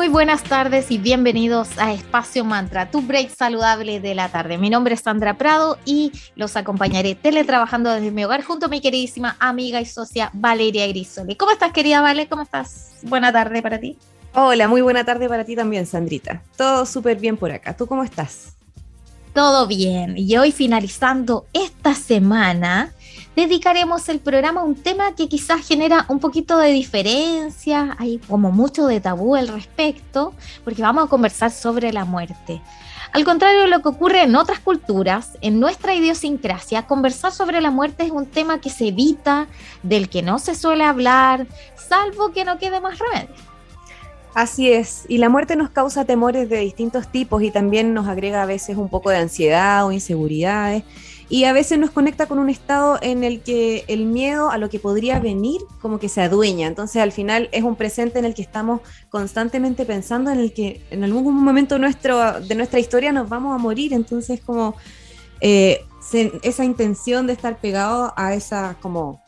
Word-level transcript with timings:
Muy 0.00 0.08
buenas 0.08 0.42
tardes 0.42 0.90
y 0.90 0.96
bienvenidos 0.96 1.76
a 1.76 1.92
Espacio 1.92 2.42
Mantra, 2.42 2.90
tu 2.90 3.02
break 3.02 3.28
saludable 3.28 4.00
de 4.00 4.14
la 4.14 4.30
tarde. 4.30 4.56
Mi 4.56 4.70
nombre 4.70 4.94
es 4.94 5.02
Sandra 5.02 5.36
Prado 5.36 5.76
y 5.84 6.10
los 6.36 6.56
acompañaré 6.56 7.14
teletrabajando 7.14 7.92
desde 7.92 8.10
mi 8.10 8.24
hogar 8.24 8.42
junto 8.42 8.64
a 8.64 8.68
mi 8.70 8.80
queridísima 8.80 9.36
amiga 9.40 9.78
y 9.78 9.84
socia 9.84 10.30
Valeria 10.32 10.86
Grisoli. 10.86 11.36
¿Cómo 11.36 11.52
estás, 11.52 11.72
querida 11.72 12.00
Vale? 12.00 12.28
¿Cómo 12.28 12.40
estás? 12.40 12.92
Buena 13.02 13.30
tarde 13.30 13.60
para 13.60 13.78
ti. 13.78 13.98
Hola, 14.32 14.68
muy 14.68 14.80
buena 14.80 15.04
tarde 15.04 15.28
para 15.28 15.44
ti 15.44 15.54
también, 15.54 15.84
Sandrita. 15.84 16.42
Todo 16.56 16.86
súper 16.86 17.18
bien 17.18 17.36
por 17.36 17.52
acá. 17.52 17.76
¿Tú 17.76 17.86
cómo 17.86 18.02
estás? 18.02 18.54
Todo 19.34 19.66
bien. 19.66 20.16
Y 20.16 20.34
hoy 20.38 20.50
finalizando 20.50 21.44
esta 21.52 21.94
semana, 21.94 22.94
dedicaremos 23.36 24.08
el 24.08 24.20
programa 24.20 24.60
a 24.60 24.64
un 24.64 24.74
tema 24.74 25.14
que 25.14 25.28
quizás 25.28 25.66
genera 25.66 26.04
un 26.08 26.20
poquito 26.20 26.58
de 26.58 26.72
diferencia, 26.72 27.96
hay 27.98 28.18
como 28.18 28.50
mucho 28.50 28.86
de 28.86 29.00
tabú 29.00 29.36
al 29.36 29.48
respecto, 29.48 30.34
porque 30.64 30.82
vamos 30.82 31.04
a 31.04 31.08
conversar 31.08 31.50
sobre 31.50 31.92
la 31.92 32.04
muerte. 32.04 32.60
Al 33.12 33.24
contrario 33.24 33.62
de 33.62 33.68
lo 33.68 33.82
que 33.82 33.88
ocurre 33.88 34.22
en 34.22 34.36
otras 34.36 34.60
culturas, 34.60 35.36
en 35.40 35.58
nuestra 35.58 35.94
idiosincrasia, 35.94 36.86
conversar 36.86 37.32
sobre 37.32 37.60
la 37.60 37.72
muerte 37.72 38.04
es 38.04 38.12
un 38.12 38.26
tema 38.26 38.60
que 38.60 38.70
se 38.70 38.88
evita, 38.88 39.48
del 39.82 40.08
que 40.08 40.22
no 40.22 40.38
se 40.38 40.54
suele 40.54 40.84
hablar, 40.84 41.46
salvo 41.88 42.30
que 42.30 42.44
no 42.44 42.58
quede 42.58 42.80
más 42.80 42.98
remedio. 42.98 43.34
Así 44.32 44.72
es, 44.72 45.06
y 45.08 45.18
la 45.18 45.28
muerte 45.28 45.56
nos 45.56 45.70
causa 45.70 46.04
temores 46.04 46.48
de 46.48 46.58
distintos 46.58 47.08
tipos 47.10 47.42
y 47.42 47.50
también 47.50 47.94
nos 47.94 48.06
agrega 48.06 48.44
a 48.44 48.46
veces 48.46 48.76
un 48.76 48.88
poco 48.88 49.10
de 49.10 49.16
ansiedad 49.16 49.84
o 49.84 49.90
inseguridades 49.90 50.84
y 51.30 51.44
a 51.44 51.52
veces 51.52 51.78
nos 51.78 51.90
conecta 51.90 52.26
con 52.26 52.40
un 52.40 52.50
estado 52.50 52.98
en 53.00 53.22
el 53.22 53.40
que 53.40 53.84
el 53.86 54.04
miedo 54.04 54.50
a 54.50 54.58
lo 54.58 54.68
que 54.68 54.80
podría 54.80 55.20
venir 55.20 55.60
como 55.80 56.00
que 56.00 56.08
se 56.08 56.20
adueña. 56.20 56.66
Entonces 56.66 57.00
al 57.00 57.12
final 57.12 57.48
es 57.52 57.62
un 57.62 57.76
presente 57.76 58.18
en 58.18 58.24
el 58.24 58.34
que 58.34 58.42
estamos 58.42 58.80
constantemente 59.10 59.86
pensando 59.86 60.32
en 60.32 60.40
el 60.40 60.52
que 60.52 60.84
en 60.90 61.04
algún 61.04 61.42
momento 61.42 61.78
nuestro, 61.78 62.40
de 62.40 62.54
nuestra 62.56 62.80
historia 62.80 63.12
nos 63.12 63.28
vamos 63.28 63.54
a 63.54 63.58
morir. 63.58 63.92
Entonces 63.92 64.40
como 64.40 64.74
eh, 65.40 65.84
esa 66.42 66.64
intención 66.64 67.28
de 67.28 67.34
estar 67.34 67.60
pegado 67.60 68.12
a 68.16 68.34
esa 68.34 68.76
como 68.80 69.22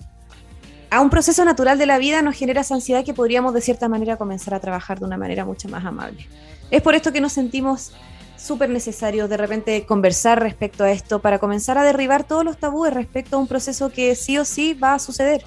a 0.91 1.01
un 1.01 1.09
proceso 1.09 1.45
natural 1.45 1.79
de 1.79 1.87
la 1.87 1.99
vida 1.99 2.21
nos 2.21 2.37
genera 2.37 2.63
esa 2.63 2.75
ansiedad 2.75 3.05
que 3.05 3.15
podríamos 3.15 3.55
de 3.55 3.61
cierta 3.61 3.89
manera 3.89 4.17
comenzar 4.17 4.55
a 4.55 4.61
trabajar 4.61 4.99
de 4.99 5.07
una 5.07 5.17
manera 5.17 5.45
mucho 5.45 5.69
más 5.69 5.85
amable. 5.85 6.27
Es 6.73 6.83
por 6.83 6.97
esto 6.97 7.13
que 7.13 7.21
nos 7.21 7.33
sentimos 7.33 7.93
súper 8.43 8.69
necesario 8.69 9.29
de 9.29 9.37
repente 9.37 9.87
conversar 9.87 10.41
respecto 10.41 10.85
a 10.85 10.91
esto 10.91 11.21
para 11.21 11.39
comenzar 11.39 11.79
a 11.79 11.85
derribar 11.85 12.25
todos 12.25 12.45
los 12.45 12.59
tabúes 12.59 12.93
respecto 12.93 13.37
a 13.37 13.39
un 13.39 13.47
proceso 13.47 13.91
que 13.91 14.15
sí 14.15 14.39
o 14.39 14.45
sí 14.45 14.75
va 14.75 14.95
a 14.95 14.99
suceder. 14.99 15.45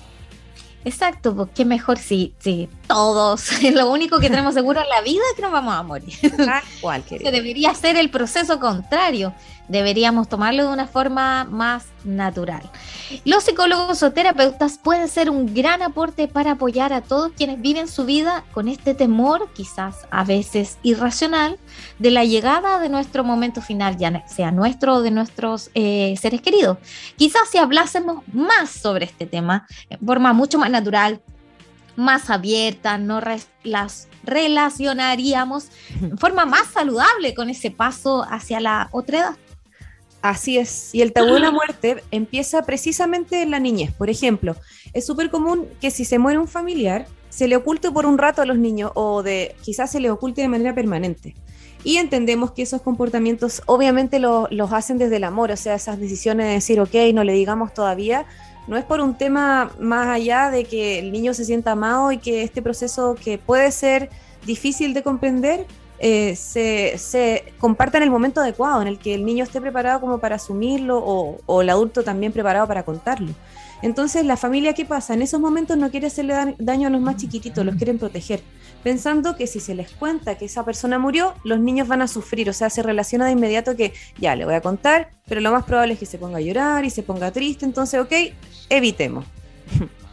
Exacto, 0.85 1.35
porque 1.35 1.53
qué 1.55 1.65
mejor 1.65 1.97
si, 1.97 2.35
si 2.37 2.69
todos, 2.87 3.59
lo 3.73 3.91
único 3.91 4.19
que 4.19 4.29
tenemos 4.29 4.53
seguro 4.53 4.81
en 4.81 4.89
la 4.89 5.01
vida 5.01 5.21
es 5.31 5.35
que 5.35 5.41
nos 5.41 5.51
vamos 5.51 5.73
a 5.73 5.81
morir. 5.81 6.13
cual, 6.79 7.03
que 7.03 7.17
debería 7.17 7.73
ser 7.73 7.97
el 7.97 8.11
proceso 8.11 8.59
contrario, 8.59 9.33
deberíamos 9.67 10.29
tomarlo 10.29 10.67
de 10.67 10.73
una 10.73 10.85
forma 10.85 11.43
más 11.45 11.87
natural. 12.03 12.69
Los 13.25 13.45
psicólogos 13.45 14.03
o 14.03 14.11
terapeutas 14.11 14.77
pueden 14.77 15.07
ser 15.07 15.31
un 15.31 15.55
gran 15.55 15.81
aporte 15.81 16.27
para 16.27 16.51
apoyar 16.51 16.93
a 16.93 17.01
todos 17.01 17.31
quienes 17.35 17.59
viven 17.59 17.87
su 17.87 18.05
vida 18.05 18.43
con 18.53 18.67
este 18.67 18.93
temor, 18.93 19.49
quizás 19.53 20.05
a 20.11 20.23
veces 20.23 20.77
irracional, 20.83 21.57
de 21.99 22.11
la 22.11 22.25
llegada 22.25 22.79
de 22.79 22.89
nuestro 22.89 23.23
momento 23.23 23.61
final, 23.61 23.97
ya 23.97 24.25
sea 24.27 24.51
nuestro 24.51 24.95
o 24.95 25.01
de 25.01 25.11
nuestros 25.11 25.69
eh, 25.73 26.15
seres 26.19 26.41
queridos. 26.41 26.77
Quizás 27.15 27.49
si 27.49 27.57
hablásemos 27.57 28.23
más 28.33 28.69
sobre 28.69 29.05
este 29.05 29.25
tema, 29.25 29.67
de 29.89 29.97
forma 29.97 30.33
mucho 30.33 30.57
más 30.57 30.69
natural, 30.69 31.21
más 31.95 32.29
abierta, 32.29 32.97
no 32.97 33.21
las 33.63 34.07
relacionaríamos 34.23 35.69
de 35.99 36.17
forma 36.17 36.45
más 36.45 36.67
saludable 36.67 37.33
con 37.33 37.49
ese 37.49 37.71
paso 37.71 38.25
hacia 38.29 38.59
la 38.59 38.89
otra 38.91 39.19
edad. 39.19 39.35
Así 40.21 40.57
es, 40.57 40.93
y 40.95 41.03
el 41.03 41.13
tabú 41.13 41.35
de 41.35 41.39
la 41.39 41.51
muerte 41.51 42.03
empieza 42.09 42.63
precisamente 42.63 43.43
en 43.43 43.51
la 43.51 43.59
niñez. 43.59 43.93
Por 43.93 44.09
ejemplo, 44.09 44.55
es 44.91 45.05
súper 45.05 45.29
común 45.29 45.67
que 45.79 45.91
si 45.91 46.03
se 46.03 46.17
muere 46.17 46.39
un 46.39 46.47
familiar, 46.47 47.05
se 47.29 47.47
le 47.47 47.55
oculte 47.55 47.91
por 47.91 48.07
un 48.07 48.17
rato 48.17 48.41
a 48.41 48.45
los 48.45 48.57
niños 48.57 48.91
o 48.95 49.21
de 49.21 49.55
quizás 49.61 49.91
se 49.91 49.99
le 49.99 50.09
oculte 50.09 50.41
de 50.41 50.47
manera 50.47 50.73
permanente. 50.73 51.35
Y 51.85 51.97
entendemos 51.97 52.49
que 52.49 52.63
esos 52.63 52.81
comportamientos 52.81 53.61
obviamente 53.67 54.19
los 54.19 54.73
hacen 54.73 54.97
desde 54.97 55.17
el 55.17 55.23
amor, 55.23 55.51
o 55.51 55.55
sea, 55.55 55.75
esas 55.75 55.99
decisiones 55.99 56.47
de 56.47 56.53
decir, 56.53 56.79
ok, 56.81 56.95
no 57.13 57.23
le 57.23 57.33
digamos 57.33 57.75
todavía, 57.75 58.25
no 58.67 58.75
es 58.75 58.83
por 58.83 59.01
un 59.01 59.15
tema 59.15 59.71
más 59.79 60.07
allá 60.07 60.49
de 60.49 60.65
que 60.65 60.97
el 60.97 61.11
niño 61.11 61.35
se 61.35 61.45
sienta 61.45 61.73
amado 61.73 62.11
y 62.11 62.17
que 62.17 62.41
este 62.41 62.63
proceso 62.63 63.13
que 63.13 63.37
puede 63.37 63.71
ser 63.71 64.09
difícil 64.47 64.95
de 64.95 65.03
comprender, 65.03 65.67
eh, 65.99 66.35
se, 66.35 66.97
se, 66.97 67.53
comparta 67.59 67.97
en 67.97 68.03
el 68.03 68.09
momento 68.09 68.41
adecuado, 68.41 68.81
en 68.81 68.87
el 68.87 68.97
que 68.97 69.13
el 69.13 69.23
niño 69.23 69.43
esté 69.43 69.61
preparado 69.61 70.01
como 70.01 70.17
para 70.17 70.37
asumirlo 70.37 70.97
o, 70.97 71.61
el 71.61 71.69
adulto 71.69 72.03
también 72.03 72.31
preparado 72.31 72.67
para 72.67 72.81
contarlo. 72.83 73.31
Entonces, 73.83 74.25
la 74.25 74.37
familia, 74.37 74.73
¿qué 74.73 74.85
pasa? 74.85 75.13
En 75.13 75.21
esos 75.21 75.39
momentos 75.39 75.77
no 75.77 75.91
quiere 75.91 76.07
hacerle 76.07 76.55
daño 76.57 76.87
a 76.87 76.89
los 76.89 77.01
más 77.01 77.17
chiquititos, 77.17 77.63
los 77.63 77.75
quieren 77.75 77.99
proteger, 77.99 78.41
pensando 78.85 79.35
que 79.35 79.47
si 79.47 79.59
se 79.59 79.73
les 79.73 79.89
cuenta 79.89 80.37
que 80.37 80.45
esa 80.45 80.63
persona 80.63 80.99
murió, 80.99 81.33
los 81.43 81.59
niños 81.59 81.87
van 81.87 82.03
a 82.03 82.07
sufrir, 82.07 82.51
o 82.51 82.53
sea, 82.53 82.69
se 82.69 82.83
relaciona 82.83 83.25
de 83.25 83.31
inmediato 83.31 83.75
que 83.75 83.95
ya 84.19 84.35
le 84.35 84.45
voy 84.45 84.53
a 84.53 84.61
contar, 84.61 85.09
pero 85.27 85.41
lo 85.41 85.51
más 85.51 85.65
probable 85.65 85.93
es 85.93 85.99
que 85.99 86.05
se 86.05 86.19
ponga 86.19 86.37
a 86.37 86.41
llorar 86.41 86.85
y 86.85 86.91
se 86.91 87.01
ponga 87.01 87.31
triste, 87.31 87.65
entonces, 87.65 87.99
ok, 87.99 88.13
evitemos. 88.69 89.25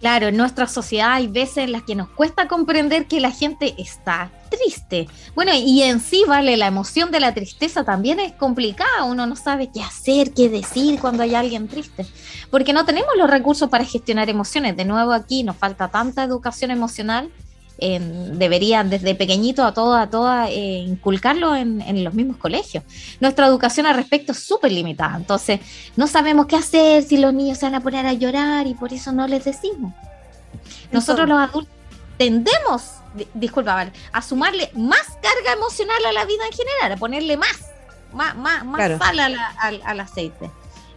Claro, 0.00 0.26
en 0.26 0.36
nuestra 0.36 0.66
sociedad 0.66 1.14
hay 1.14 1.28
veces 1.28 1.58
en 1.64 1.72
las 1.72 1.82
que 1.84 1.94
nos 1.94 2.10
cuesta 2.10 2.46
comprender 2.46 3.06
que 3.06 3.20
la 3.20 3.30
gente 3.30 3.74
está 3.78 4.30
triste. 4.50 5.08
Bueno, 5.34 5.52
y 5.54 5.80
en 5.80 5.98
sí, 5.98 6.24
vale, 6.28 6.58
la 6.58 6.66
emoción 6.66 7.10
de 7.10 7.20
la 7.20 7.32
tristeza 7.32 7.84
también 7.84 8.20
es 8.20 8.32
complicada. 8.32 9.04
Uno 9.04 9.24
no 9.26 9.34
sabe 9.34 9.70
qué 9.72 9.80
hacer, 9.80 10.34
qué 10.34 10.50
decir 10.50 11.00
cuando 11.00 11.22
hay 11.22 11.34
alguien 11.34 11.68
triste, 11.68 12.04
porque 12.50 12.74
no 12.74 12.84
tenemos 12.84 13.12
los 13.16 13.30
recursos 13.30 13.70
para 13.70 13.86
gestionar 13.86 14.28
emociones. 14.28 14.76
De 14.76 14.84
nuevo, 14.84 15.10
aquí 15.12 15.42
nos 15.42 15.56
falta 15.56 15.88
tanta 15.88 16.22
educación 16.22 16.70
emocional 16.70 17.30
deberían 17.78 18.88
desde 18.88 19.14
pequeñito 19.14 19.64
a 19.64 19.74
toda, 19.74 20.02
a 20.02 20.10
toda 20.10 20.48
eh, 20.48 20.78
inculcarlo 20.86 21.54
en, 21.56 22.04
los 22.04 22.14
mismos 22.14 22.36
colegios. 22.36 22.84
Nuestra 23.20 23.46
educación 23.46 23.86
al 23.86 23.96
respecto 23.96 24.32
es 24.32 24.38
súper 24.38 24.72
limitada, 24.72 25.16
entonces 25.16 25.60
no 25.96 26.06
sabemos 26.06 26.46
qué 26.46 26.56
hacer 26.56 27.02
si 27.02 27.16
los 27.16 27.34
niños 27.34 27.58
se 27.58 27.66
van 27.66 27.74
a 27.74 27.80
poner 27.80 28.06
a 28.06 28.12
llorar 28.12 28.66
y 28.66 28.74
por 28.74 28.92
eso 28.92 29.12
no 29.12 29.26
les 29.26 29.44
decimos. 29.44 29.92
Nosotros 30.92 31.28
los 31.28 31.38
adultos 31.38 31.72
tendemos, 32.16 32.92
disculpa, 33.34 33.90
a 34.12 34.22
sumarle 34.22 34.70
más 34.74 35.06
carga 35.20 35.52
emocional 35.56 36.04
a 36.06 36.12
la 36.12 36.24
vida 36.24 36.46
en 36.46 36.52
general, 36.52 36.92
a 36.92 36.96
ponerle 36.96 37.36
más, 37.36 37.70
más, 38.12 38.36
más, 38.36 38.98
sal 38.98 39.18
al, 39.18 40.00
aceite. 40.00 40.50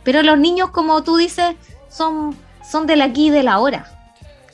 Pero 0.03 0.21
los 0.21 0.37
niños, 0.37 0.69
como 0.69 1.03
tú 1.03 1.17
dices, 1.17 1.55
son, 1.89 2.37
son 2.69 2.85
del 2.85 3.01
aquí 3.01 3.27
y 3.27 3.29
del 3.31 3.47
ahora 3.47 3.96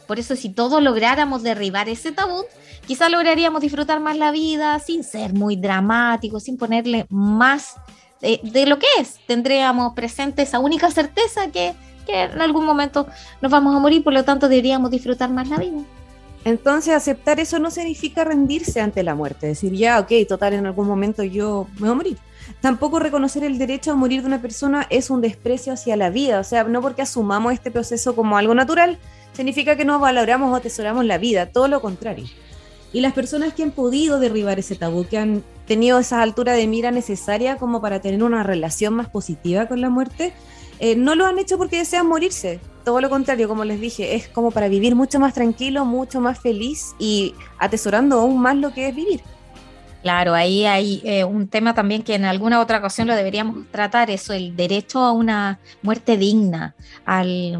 por 0.08 0.20
eso 0.20 0.36
si 0.36 0.50
todos 0.50 0.82
lográramos 0.82 1.44
derribar 1.44 1.90
ese 1.90 2.12
tabú, 2.12 2.44
quizá 2.86 3.10
lograríamos 3.10 3.62
disfrutar 3.62 4.00
más 4.00 4.18
la 4.18 4.32
vida 4.32 4.80
sin 4.80 5.04
ser 5.04 5.34
muy 5.34 5.56
dramático, 5.56 6.40
sin 6.40 6.58
ponerle 6.58 7.06
más 7.10 7.76
de, 8.22 8.66
lo 8.66 8.80
que 8.80 8.88
es. 9.00 9.20
Tendríamos 9.28 9.94
presente 9.94 10.42
esa 10.42 10.60
única 10.60 10.90
certeza 10.92 11.48
que, 11.52 11.74
que 12.06 12.24
en 12.24 12.42
algún 12.42 12.66
momento 12.66 13.08
nos 13.42 13.52
vamos 13.52 13.76
a 13.76 13.80
morir, 13.80 14.04
por 14.04 14.14
lo 14.14 14.24
tanto 14.24 14.48
deberíamos 14.48 14.92
disfrutar 14.92 15.30
más 15.30 15.50
la 15.50 15.58
vida. 15.58 15.82
Entonces, 16.46 16.94
aceptar 16.94 17.40
eso 17.40 17.58
no 17.60 17.72
significa 17.72 18.26
rendirse 18.26 18.82
ante 18.82 19.02
la 19.02 19.16
muerte, 19.16 19.48
decir, 19.48 19.74
ya, 19.74 20.00
ok, 20.00 20.12
total, 20.28 20.54
en 20.54 20.66
algún 20.66 20.88
momento 20.88 21.24
yo 21.24 21.68
me 21.76 21.82
voy 21.82 21.90
a 21.90 21.94
morir. 21.94 22.18
Tampoco 22.60 23.00
reconocer 23.00 23.46
el 23.46 23.58
derecho 23.58 23.92
a 23.92 23.96
morir 23.96 24.22
de 24.22 24.28
una 24.28 24.42
persona 24.42 24.86
es 24.90 25.10
un 25.10 25.22
desprecio 25.22 25.72
hacia 25.72 25.96
la 25.96 26.10
vida, 26.10 26.40
o 26.40 26.44
sea, 26.44 26.66
no 26.66 26.82
porque 26.82 27.02
asumamos 27.02 27.54
este 27.54 27.72
proceso 27.72 28.16
como 28.16 28.38
algo 28.38 28.54
natural, 28.54 29.00
significa 29.34 29.76
que 29.76 29.86
no 29.86 30.00
valoramos 30.00 30.52
o 30.52 30.56
atesoramos 30.56 31.06
la 31.06 31.18
vida, 31.18 31.48
todo 31.48 31.68
lo 31.68 31.82
contrario. 31.82 32.26
Y 32.94 33.02
las 33.02 33.14
personas 33.14 33.54
que 33.54 33.64
han 33.64 33.72
podido 33.72 34.20
derribar 34.20 34.60
ese 34.60 34.76
tabú, 34.76 35.06
que 35.08 35.18
han 35.18 35.44
tenido 35.66 36.00
esa 36.00 36.22
altura 36.22 36.54
de 36.54 36.68
mira 36.68 36.92
necesaria 36.92 37.58
como 37.58 37.82
para 37.82 38.00
tener 38.00 38.24
una 38.24 38.44
relación 38.44 38.94
más 38.94 39.10
positiva 39.10 39.68
con 39.68 39.82
la 39.82 39.90
muerte, 39.90 40.34
eh, 40.80 40.96
no 40.96 41.16
lo 41.16 41.26
han 41.26 41.40
hecho 41.40 41.58
porque 41.58 41.78
desean 41.78 42.08
morirse. 42.08 42.60
Todo 42.86 43.02
lo 43.02 43.10
contrario, 43.10 43.48
como 43.48 43.66
les 43.66 43.80
dije, 43.80 44.16
es 44.16 44.28
como 44.28 44.52
para 44.52 44.68
vivir 44.68 44.96
mucho 44.96 45.20
más 45.20 45.34
tranquilo, 45.34 45.86
mucho 45.86 46.20
más 46.20 46.40
feliz 46.40 46.94
y 47.00 47.34
atesorando 47.58 48.20
aún 48.20 48.40
más 48.40 48.58
lo 48.58 48.74
que 48.74 48.90
es 48.90 48.96
vivir. 48.96 49.22
Claro, 50.04 50.34
ahí 50.34 50.66
hay 50.66 51.02
eh, 51.06 51.24
un 51.24 51.48
tema 51.48 51.74
también 51.74 52.04
que 52.04 52.16
en 52.16 52.26
alguna 52.26 52.60
otra 52.60 52.80
ocasión 52.80 53.08
lo 53.08 53.16
deberíamos 53.16 53.66
tratar, 53.72 54.12
eso, 54.12 54.34
el 54.34 54.54
derecho 54.54 55.00
a 55.00 55.14
una 55.14 55.60
muerte 55.82 56.18
digna, 56.18 56.76
al, 57.06 57.58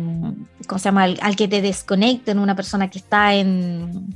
¿cómo 0.68 0.78
se 0.78 0.84
llama? 0.84 1.04
Al, 1.04 1.36
que 1.38 1.48
te 1.48 1.62
desconecten, 1.62 2.40
una 2.40 2.54
persona 2.54 2.90
que 2.90 3.00
está 3.00 3.34
en, 3.34 4.14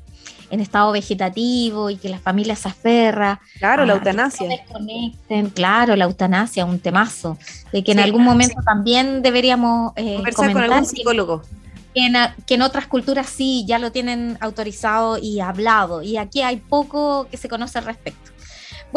en 0.49 0.59
estado 0.59 0.91
vegetativo 0.91 1.89
y 1.89 1.95
que 1.95 2.09
la 2.09 2.19
familia 2.19 2.57
se 2.57 2.67
aferra. 2.67 3.39
Claro, 3.59 3.85
la 3.85 3.93
eutanasia. 3.93 4.49
claro, 5.53 5.95
la 5.95 6.03
eutanasia, 6.03 6.65
un 6.65 6.79
temazo, 6.79 7.37
de 7.71 7.81
que 7.81 7.93
en 7.93 7.99
algún 7.99 8.25
momento 8.25 8.61
también 8.65 9.21
deberíamos 9.21 9.93
eh, 9.95 10.15
conversar 10.15 10.51
con 10.51 10.63
algún 10.63 10.85
psicólogo. 10.85 11.43
Que 11.43 11.47
en, 12.05 12.15
que 12.45 12.55
en, 12.55 12.61
otras 12.61 12.87
culturas 12.87 13.27
sí, 13.29 13.65
ya 13.67 13.79
lo 13.79 13.91
tienen 13.91 14.37
autorizado 14.41 15.17
y 15.17 15.39
hablado, 15.39 16.01
y 16.01 16.17
aquí 16.17 16.41
hay 16.41 16.57
poco 16.57 17.27
que 17.29 17.37
se 17.37 17.49
conoce 17.49 17.77
al 17.77 17.85
respecto. 17.85 18.26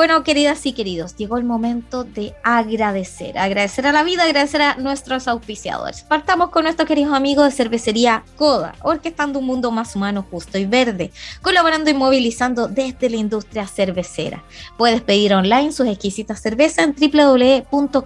Bueno, 0.01 0.25
queridas 0.25 0.65
y 0.65 0.73
queridos, 0.73 1.15
llegó 1.17 1.37
el 1.37 1.45
momento 1.45 2.05
de 2.05 2.35
agradecer, 2.43 3.37
agradecer 3.37 3.87
a 3.87 3.93
la 3.93 4.03
vida, 4.03 4.25
agradecer 4.25 4.63
a 4.63 4.77
nuestros 4.77 5.29
auspiciadores. 5.29 6.05
Partamos 6.05 6.49
con 6.49 6.63
nuestros 6.63 6.89
queridos 6.89 7.13
amigos 7.13 7.45
de 7.45 7.51
cervecería 7.51 8.25
Coda, 8.37 8.75
orquestando 8.81 9.41
un 9.41 9.45
mundo 9.45 9.71
más 9.71 9.95
humano, 9.95 10.25
justo 10.31 10.57
y 10.57 10.65
verde, 10.65 11.13
colaborando 11.43 11.91
y 11.91 11.93
movilizando 11.93 12.67
desde 12.67 13.11
la 13.11 13.19
industria 13.19 13.67
cervecera. 13.67 14.43
Puedes 14.79 15.03
pedir 15.03 15.35
online 15.35 15.71
sus 15.71 15.87
exquisitas 15.87 16.41
cervezas 16.41 16.87
en 16.87 16.95
www.coda.cl. 16.95 18.05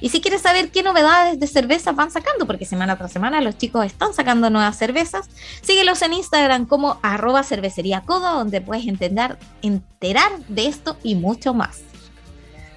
Y 0.00 0.08
si 0.08 0.20
quieres 0.22 0.40
saber 0.40 0.70
qué 0.70 0.82
novedades 0.82 1.38
de 1.38 1.46
cerveza 1.46 1.92
van 1.92 2.10
sacando, 2.10 2.46
porque 2.46 2.64
semana 2.64 2.96
tras 2.96 3.12
semana 3.12 3.42
los 3.42 3.58
chicos 3.58 3.84
están 3.84 4.14
sacando 4.14 4.48
nuevas 4.48 4.78
cervezas, 4.78 5.28
síguelos 5.60 6.00
en 6.00 6.14
Instagram 6.14 6.64
como 6.64 6.98
arroba 7.02 7.42
cervecería 7.42 8.02
donde 8.06 8.62
puedes 8.62 8.86
entender 8.86 9.36
en 9.60 9.89
de 10.00 10.66
esto 10.66 10.98
y 11.02 11.14
mucho 11.14 11.54
más. 11.54 11.82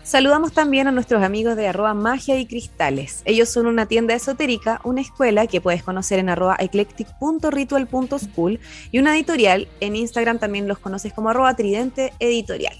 Saludamos 0.03 0.51
también 0.51 0.87
a 0.89 0.91
nuestros 0.91 1.23
amigos 1.23 1.55
de 1.55 1.67
arroba 1.67 1.93
magia 1.93 2.37
y 2.37 2.45
cristales. 2.45 3.21
Ellos 3.23 3.47
son 3.47 3.67
una 3.67 3.85
tienda 3.85 4.13
esotérica, 4.13 4.81
una 4.83 4.99
escuela 4.99 5.47
que 5.47 5.61
puedes 5.61 5.81
conocer 5.81 6.19
en 6.19 6.27
arroba 6.27 6.57
eclectic.ritual.school 6.59 8.59
y 8.91 8.99
una 8.99 9.15
editorial, 9.15 9.69
en 9.79 9.95
Instagram 9.95 10.39
también 10.39 10.67
los 10.67 10.79
conoces 10.79 11.13
como 11.13 11.29
arroba 11.29 11.55
tridente 11.55 12.11
editorial 12.19 12.75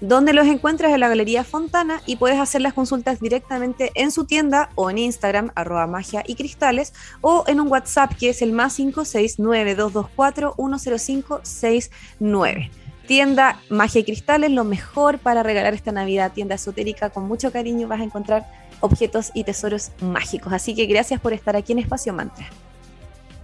donde 0.00 0.32
los 0.32 0.46
encuentras 0.46 0.92
en 0.92 1.00
la 1.00 1.08
Galería 1.08 1.44
Fontana 1.44 2.02
y 2.06 2.16
puedes 2.16 2.38
hacer 2.38 2.60
las 2.60 2.74
consultas 2.74 3.20
directamente 3.20 3.90
en 3.94 4.10
su 4.10 4.24
tienda 4.24 4.70
o 4.74 4.90
en 4.90 4.98
Instagram, 4.98 5.52
arroba 5.54 5.86
magia 5.86 6.22
y 6.26 6.34
cristales, 6.34 6.92
o 7.20 7.44
en 7.46 7.60
un 7.60 7.68
WhatsApp 7.68 8.12
que 8.18 8.30
es 8.30 8.42
el 8.42 8.52
más 8.52 8.76
569 8.76 9.76
10569 9.76 12.70
tienda 13.06 13.60
Magia 13.68 14.00
y 14.00 14.04
Cristales, 14.04 14.50
lo 14.50 14.64
mejor 14.64 15.18
para 15.18 15.42
regalar 15.42 15.74
esta 15.74 15.92
Navidad, 15.92 16.32
tienda 16.32 16.56
esotérica 16.56 17.10
con 17.10 17.26
mucho 17.26 17.52
cariño, 17.52 17.88
vas 17.88 18.00
a 18.00 18.04
encontrar 18.04 18.46
objetos 18.80 19.30
y 19.34 19.44
tesoros 19.44 19.90
mágicos. 20.00 20.52
Así 20.52 20.74
que 20.74 20.86
gracias 20.86 21.20
por 21.20 21.32
estar 21.32 21.56
aquí 21.56 21.72
en 21.72 21.78
Espacio 21.80 22.12
Mantra. 22.12 22.46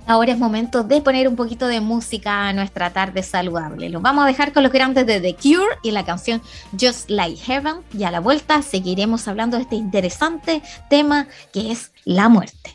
Ahora 0.06 0.32
es 0.32 0.38
momento 0.38 0.82
de 0.82 1.00
poner 1.00 1.28
un 1.28 1.36
poquito 1.36 1.68
de 1.68 1.80
música 1.80 2.48
a 2.48 2.52
nuestra 2.52 2.90
tarde 2.90 3.22
saludable. 3.22 3.88
Lo 3.90 4.00
vamos 4.00 4.24
a 4.24 4.26
dejar 4.26 4.52
con 4.52 4.64
los 4.64 4.72
grandes 4.72 5.06
de 5.06 5.20
The 5.20 5.36
Cure 5.36 5.76
y 5.82 5.92
la 5.92 6.04
canción 6.04 6.42
Just 6.72 7.10
Like 7.10 7.36
Heaven. 7.36 7.76
Y 7.96 8.02
a 8.04 8.10
la 8.10 8.20
vuelta 8.20 8.60
seguiremos 8.62 9.28
hablando 9.28 9.56
de 9.56 9.62
este 9.62 9.76
interesante 9.76 10.62
tema 10.88 11.28
que 11.52 11.70
es 11.70 11.92
la 12.04 12.28
muerte. 12.28 12.72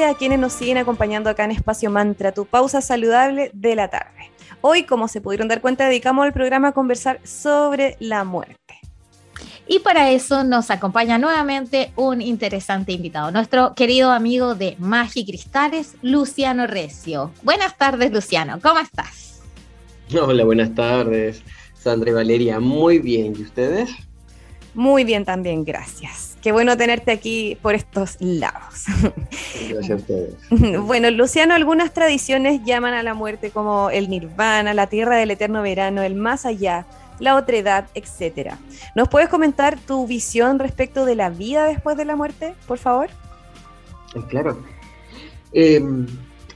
Gracias 0.00 0.16
a 0.16 0.18
quienes 0.18 0.38
nos 0.38 0.54
siguen 0.54 0.78
acompañando 0.78 1.28
acá 1.28 1.44
en 1.44 1.50
Espacio 1.50 1.90
Mantra, 1.90 2.32
tu 2.32 2.46
pausa 2.46 2.80
saludable 2.80 3.50
de 3.52 3.76
la 3.76 3.88
tarde. 3.88 4.30
Hoy, 4.62 4.84
como 4.84 5.08
se 5.08 5.20
pudieron 5.20 5.46
dar 5.46 5.60
cuenta, 5.60 5.86
dedicamos 5.86 6.26
el 6.26 6.32
programa 6.32 6.68
a 6.68 6.72
conversar 6.72 7.20
sobre 7.22 7.98
la 8.00 8.24
muerte. 8.24 8.80
Y 9.68 9.80
para 9.80 10.10
eso 10.10 10.42
nos 10.42 10.70
acompaña 10.70 11.18
nuevamente 11.18 11.92
un 11.96 12.22
interesante 12.22 12.92
invitado, 12.92 13.30
nuestro 13.30 13.74
querido 13.74 14.10
amigo 14.10 14.54
de 14.54 14.74
Magi 14.78 15.26
Cristales, 15.26 15.96
Luciano 16.00 16.66
Recio. 16.66 17.30
Buenas 17.42 17.76
tardes, 17.76 18.10
Luciano, 18.10 18.58
¿cómo 18.62 18.80
estás? 18.80 19.42
Hola, 20.18 20.44
buenas 20.46 20.74
tardes, 20.74 21.42
Sandra 21.74 22.08
y 22.08 22.14
Valeria. 22.14 22.58
Muy 22.58 23.00
bien, 23.00 23.34
¿y 23.38 23.42
ustedes? 23.42 23.90
Muy 24.72 25.04
bien 25.04 25.26
también, 25.26 25.62
gracias. 25.62 26.29
Qué 26.42 26.52
bueno 26.52 26.76
tenerte 26.76 27.12
aquí 27.12 27.58
por 27.60 27.74
estos 27.74 28.16
lados. 28.20 28.84
Gracias 29.68 29.90
a 29.90 29.94
ustedes. 29.96 30.34
Bueno, 30.80 31.10
Luciano, 31.10 31.54
algunas 31.54 31.92
tradiciones 31.92 32.62
llaman 32.64 32.94
a 32.94 33.02
la 33.02 33.14
muerte 33.14 33.50
como 33.50 33.90
el 33.90 34.08
nirvana, 34.08 34.72
la 34.72 34.86
tierra 34.86 35.16
del 35.16 35.30
eterno 35.30 35.62
verano, 35.62 36.02
el 36.02 36.14
más 36.14 36.46
allá, 36.46 36.86
la 37.18 37.36
otredad, 37.36 37.88
etc. 37.94 38.54
¿Nos 38.94 39.08
puedes 39.08 39.28
comentar 39.28 39.78
tu 39.78 40.06
visión 40.06 40.58
respecto 40.58 41.04
de 41.04 41.14
la 41.14 41.28
vida 41.28 41.64
después 41.64 41.96
de 41.96 42.06
la 42.06 42.16
muerte, 42.16 42.54
por 42.66 42.78
favor? 42.78 43.10
Eh, 44.14 44.22
claro. 44.28 44.58
Em, 45.52 46.06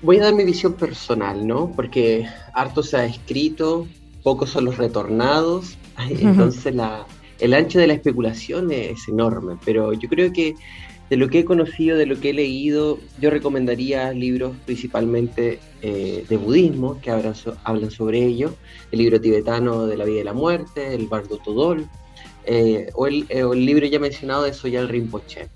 voy 0.00 0.18
a 0.18 0.24
dar 0.24 0.34
mi 0.34 0.44
visión 0.44 0.72
personal, 0.72 1.46
¿no? 1.46 1.70
Porque 1.70 2.26
harto 2.54 2.82
se 2.82 2.96
ha 2.96 3.04
escrito, 3.04 3.86
pocos 4.22 4.50
son 4.50 4.64
los 4.64 4.78
retornados, 4.78 5.76
entonces 5.98 6.74
la, 6.74 7.06
el 7.40 7.54
ancho 7.54 7.78
de 7.78 7.86
la 7.86 7.94
especulación 7.94 8.70
es 8.70 9.08
enorme, 9.08 9.56
pero 9.64 9.92
yo 9.92 10.08
creo 10.08 10.32
que 10.32 10.54
de 11.10 11.16
lo 11.16 11.28
que 11.28 11.40
he 11.40 11.44
conocido, 11.44 11.98
de 11.98 12.06
lo 12.06 12.18
que 12.18 12.30
he 12.30 12.32
leído, 12.32 12.98
yo 13.20 13.30
recomendaría 13.30 14.12
libros 14.12 14.56
principalmente 14.64 15.60
eh, 15.82 16.24
de 16.28 16.36
budismo 16.36 17.00
que 17.00 17.10
hablan, 17.10 17.90
sobre 17.90 18.24
ello, 18.24 18.54
el 18.90 19.00
libro 19.00 19.20
tibetano 19.20 19.86
de 19.86 19.96
la 19.96 20.04
vida 20.04 20.20
y 20.20 20.24
la 20.24 20.32
muerte, 20.32 20.94
el 20.94 21.06
Bardo 21.06 21.38
Todol, 21.38 21.88
eh, 22.46 22.88
o, 22.94 23.06
el, 23.06 23.26
eh, 23.28 23.42
o, 23.42 23.52
el, 23.52 23.66
libro 23.66 23.86
ya 23.86 23.98
mencionado 23.98 24.44
de 24.44 24.54
Soyal 24.54 24.88
Rinpoche, 24.88 25.48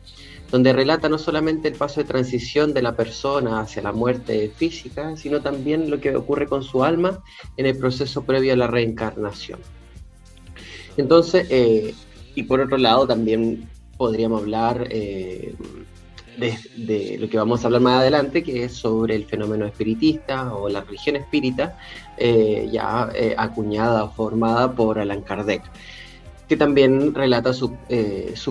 donde 0.51 0.73
relata 0.73 1.09
no 1.09 1.19
solamente 1.19 1.69
el 1.69 1.75
paso 1.75 2.01
de 2.01 2.07
transición 2.07 2.75
de 2.75 2.83
la 2.83 2.95
persona 2.95 3.61
hacia 3.61 3.83
la 3.83 3.93
muerte 3.93 4.51
física, 4.55 5.17
sino 5.17 5.41
también 5.41 5.91
lo 5.91 6.01
que 6.01 6.15
ocurre 6.15 6.47
con 6.47 6.63
su 6.63 6.85
alma 6.85 7.23
en 7.57 7.67
el 7.67 7.77
proceso 7.77 8.23
previo 8.23 8.53
a 8.53 8.57
la 8.57 8.67
reencarnación. 8.67 9.61
Entonces, 10.99 11.47
eh, 11.49 11.95
y 12.35 12.43
por 12.43 12.61
otro 12.61 12.77
lado, 12.77 13.07
también 13.07 13.69
podríamos 13.97 14.43
hablar 14.43 14.89
eh, 14.91 15.55
de, 16.37 17.17
lo 17.19 17.29
que 17.29 17.39
vamos 17.39 17.63
a 17.63 17.67
hablar 17.69 17.81
más 17.81 18.01
adelante, 18.01 18.43
que 18.43 18.65
es 18.65 18.73
sobre 18.73 19.15
el 19.15 19.25
fenómeno 19.25 19.65
espiritista 19.65 20.53
o 20.55 20.69
la 20.69 20.81
religión 20.81 21.15
espírita, 21.15 21.79
eh, 22.17 22.69
ya 22.71 23.11
acuñada 23.37 24.05
o 24.05 24.11
formada 24.11 24.73
por 24.73 24.99
Allan 24.99 25.23
Kardec, 25.23 25.63
que 26.49 26.57
también 26.57 27.15
relata 27.15 27.53
su, 27.53 27.77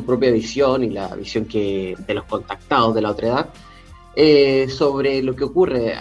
propia 0.06 0.32
visión 0.32 0.86
y 0.86 0.90
la 0.90 1.14
visión 1.16 1.46
que, 1.46 1.98
de 2.08 2.14
los 2.14 2.24
contactados 2.24 2.96
de 2.96 3.02
la 3.02 3.12
otra 3.12 3.28
edad 4.16 4.70
sobre 4.70 5.22
lo 5.22 5.36
que 5.36 5.44
ocurre 5.44 5.96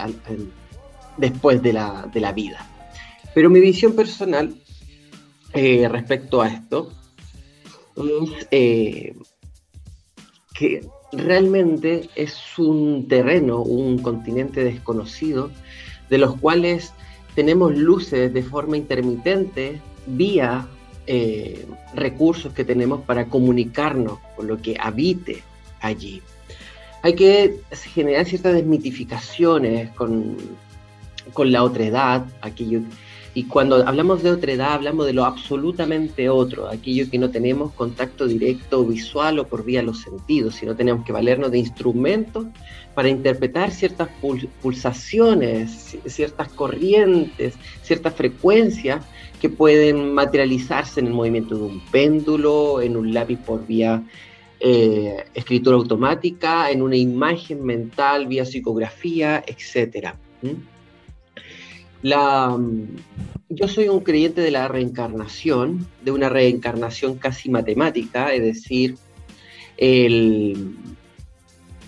después 1.17 1.61
de 1.61 1.73
la, 1.73 2.09
de 2.11 2.21
la 2.21 2.31
vida. 2.31 2.65
Pero 3.33 3.49
mi 3.49 3.59
visión 3.59 3.93
personal 3.93 4.55
eh, 5.57 5.87
respecto 5.89 6.43
a 6.43 6.49
esto 6.49 6.91
es 7.95 8.47
eh, 8.51 9.15
que 10.53 10.87
realmente 11.11 12.11
es 12.13 12.37
un 12.59 13.07
terreno, 13.07 13.63
un 13.63 13.97
continente 13.97 14.63
desconocido, 14.63 15.49
de 16.11 16.19
los 16.19 16.35
cuales 16.35 16.93
tenemos 17.33 17.75
luces 17.75 18.31
de 18.31 18.43
forma 18.43 18.77
intermitente 18.77 19.81
vía 20.05 20.67
eh, 21.07 21.65
recursos 21.95 22.53
que 22.53 22.63
tenemos 22.63 23.01
para 23.01 23.25
comunicarnos 23.25 24.19
con 24.35 24.45
lo 24.45 24.61
que 24.61 24.77
habite 24.79 25.41
allí. 25.79 26.21
Hay 27.01 27.15
que 27.15 27.61
generar 27.95 28.25
ciertas 28.25 28.53
desmitificaciones 28.53 29.89
con, 29.95 30.37
con 31.33 31.51
la 31.51 31.63
otredad, 31.63 32.27
aquello 32.41 32.81
y 33.37 33.43
cuando 33.43 33.87
hablamos 33.87 34.23
de 34.23 34.31
otra 34.31 34.51
edad, 34.51 34.71
hablamos 34.71 35.05
de 35.05 35.13
lo 35.13 35.23
absolutamente 35.23 36.27
otro, 36.27 36.67
aquello 36.67 37.07
que 37.07 37.19
no 37.19 37.29
tenemos 37.29 37.71
contacto 37.73 38.25
directo 38.25 38.83
visual 38.83 39.37
o 39.37 39.47
por 39.47 39.63
vía 39.63 39.83
los 39.83 40.01
sentidos, 40.01 40.55
sino 40.55 40.75
tenemos 40.75 41.05
que 41.05 41.11
valernos 41.11 41.51
de 41.51 41.59
instrumentos 41.59 42.47
para 42.95 43.09
interpretar 43.09 43.69
ciertas 43.69 44.09
pulsaciones, 44.59 45.99
ciertas 46.07 46.49
corrientes, 46.49 47.53
ciertas 47.83 48.15
frecuencias 48.15 49.05
que 49.39 49.49
pueden 49.49 50.15
materializarse 50.15 50.99
en 50.99 51.05
el 51.05 51.13
movimiento 51.13 51.55
de 51.59 51.61
un 51.61 51.79
péndulo, 51.91 52.81
en 52.81 52.97
un 52.97 53.13
lápiz 53.13 53.37
por 53.37 53.67
vía 53.67 54.01
eh, 54.59 55.25
escritura 55.35 55.75
automática, 55.75 56.71
en 56.71 56.81
una 56.81 56.95
imagen 56.95 57.63
mental 57.63 58.25
vía 58.25 58.45
psicografía, 58.45 59.43
etc. 59.45 60.15
La, 62.01 62.57
yo 63.49 63.67
soy 63.67 63.89
un 63.89 64.01
creyente 64.01 64.41
de 64.41 64.51
la 64.51 64.67
reencarnación, 64.67 65.87
de 66.03 66.11
una 66.11 66.29
reencarnación 66.29 67.15
casi 67.15 67.49
matemática, 67.49 68.33
es 68.33 68.43
decir, 68.43 68.97
el, 69.77 70.75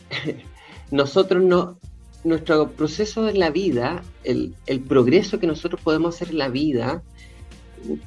nosotros 0.92 1.44
no, 1.44 1.78
nuestro 2.24 2.72
proceso 2.72 3.30
en 3.30 3.40
la 3.40 3.50
vida, 3.50 4.04
el, 4.24 4.54
el, 4.66 4.82
progreso 4.82 5.40
que 5.40 5.48
nosotros 5.48 5.82
podemos 5.82 6.16
hacer 6.16 6.30
en 6.30 6.40
la 6.40 6.50
vida, 6.50 7.04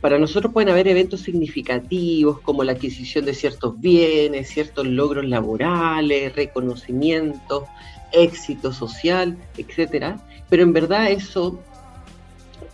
para 0.00 0.18
nosotros 0.18 0.52
pueden 0.52 0.68
haber 0.68 0.88
eventos 0.88 1.20
significativos 1.20 2.40
como 2.40 2.62
la 2.62 2.72
adquisición 2.72 3.24
de 3.24 3.34
ciertos 3.34 3.80
bienes, 3.80 4.48
ciertos 4.48 4.86
logros 4.86 5.24
laborales, 5.24 6.34
reconocimiento, 6.36 7.66
éxito 8.12 8.72
social, 8.72 9.38
etcétera, 9.56 10.20
pero 10.50 10.62
en 10.62 10.72
verdad 10.72 11.10
eso 11.10 11.58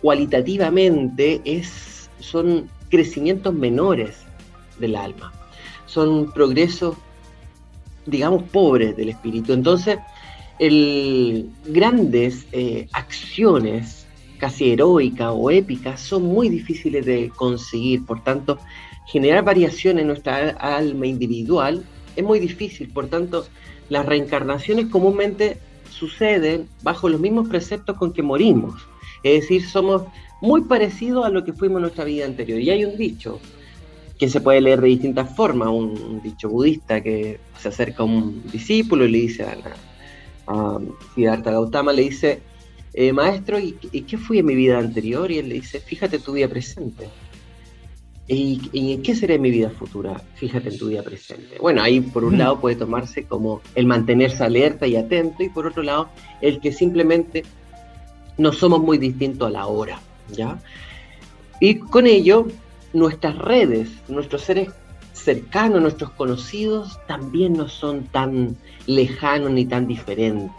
cualitativamente 0.01 1.41
es, 1.45 2.09
son 2.19 2.69
crecimientos 2.89 3.53
menores 3.53 4.23
del 4.79 4.95
alma, 4.95 5.33
son 5.85 6.31
progresos, 6.31 6.95
digamos, 8.05 8.43
pobres 8.43 8.95
del 8.95 9.09
espíritu. 9.09 9.53
Entonces, 9.53 9.97
el, 10.57 11.49
grandes 11.65 12.47
eh, 12.51 12.87
acciones 12.91 14.07
casi 14.37 14.71
heroicas 14.71 15.31
o 15.33 15.51
épicas 15.51 15.99
son 15.99 16.23
muy 16.23 16.49
difíciles 16.49 17.05
de 17.05 17.29
conseguir, 17.35 18.05
por 18.05 18.23
tanto, 18.23 18.57
generar 19.07 19.43
variación 19.43 19.99
en 19.99 20.07
nuestra 20.07 20.51
alma 20.51 21.07
individual 21.07 21.83
es 22.15 22.23
muy 22.23 22.39
difícil, 22.39 22.89
por 22.89 23.07
tanto, 23.07 23.47
las 23.89 24.05
reencarnaciones 24.05 24.87
comúnmente 24.87 25.57
suceden 25.89 26.67
bajo 26.83 27.09
los 27.09 27.19
mismos 27.19 27.49
preceptos 27.49 27.97
con 27.97 28.13
que 28.13 28.21
morimos. 28.21 28.75
Es 29.23 29.41
decir, 29.41 29.65
somos 29.65 30.03
muy 30.41 30.61
parecidos 30.61 31.25
a 31.25 31.29
lo 31.29 31.43
que 31.43 31.53
fuimos 31.53 31.77
en 31.77 31.81
nuestra 31.83 32.05
vida 32.05 32.25
anterior. 32.25 32.59
Y 32.59 32.69
hay 32.69 32.85
un 32.85 32.97
dicho 32.97 33.39
que 34.17 34.29
se 34.29 34.41
puede 34.41 34.61
leer 34.61 34.81
de 34.81 34.87
distintas 34.89 35.35
formas, 35.35 35.69
un, 35.69 36.21
dicho 36.21 36.49
budista 36.49 37.01
que 37.01 37.39
se 37.57 37.69
acerca 37.69 38.03
a 38.03 38.05
un 38.05 38.43
discípulo 38.51 39.05
y 39.05 39.11
le 39.11 39.17
dice 39.19 39.43
a, 39.43 39.57
a 40.47 40.79
Siddhartha 41.15 41.51
Gautama, 41.51 41.93
le 41.93 42.03
dice, 42.03 42.41
eh, 42.93 43.13
maestro, 43.13 43.59
¿y, 43.59 43.73
qué 43.73 44.17
fui 44.17 44.39
en 44.39 44.45
mi 44.45 44.55
vida 44.55 44.77
anterior? 44.77 45.31
Y 45.31 45.37
él 45.37 45.49
le 45.49 45.55
dice, 45.55 45.79
fíjate 45.79 46.19
tu 46.19 46.33
vida 46.33 46.47
presente. 46.47 47.07
¿Y, 48.27 48.69
¿Y, 48.73 48.97
qué 48.97 49.15
será 49.15 49.35
en 49.35 49.41
mi 49.41 49.51
vida 49.51 49.69
futura? 49.69 50.21
Fíjate 50.35 50.69
en 50.69 50.77
tu 50.77 50.89
vida 50.89 51.01
presente. 51.01 51.57
Bueno, 51.59 51.81
ahí 51.81 52.01
por 52.01 52.23
un 52.25 52.37
lado 52.37 52.59
puede 52.59 52.75
tomarse 52.75 53.23
como 53.23 53.61
el 53.75 53.87
mantenerse 53.87 54.43
alerta 54.43 54.85
y 54.85 54.97
atento, 54.97 55.43
y 55.43 55.49
por 55.49 55.65
otro 55.65 55.81
lado, 55.81 56.09
el 56.41 56.59
que 56.59 56.71
simplemente 56.71 57.43
no 58.39 58.53
somos 58.53 58.79
muy 58.79 58.97
distintos 58.97 59.49
a 59.49 59.51
la 59.51 59.67
hora, 59.67 59.99
¿ya? 60.31 60.57
Y 61.59 61.75
con 61.75 62.07
ello, 62.07 62.47
nuestras 62.93 63.37
redes, 63.37 63.89
nuestros 64.07 64.43
seres 64.43 64.69
cercanos, 65.13 65.81
nuestros 65.81 66.11
conocidos, 66.11 66.97
también 67.05 67.53
no 67.53 67.67
son 67.67 68.05
tan 68.05 68.55
lejanos 68.87 69.51
ni 69.51 69.65
tan 69.65 69.87
diferentes. 69.87 70.51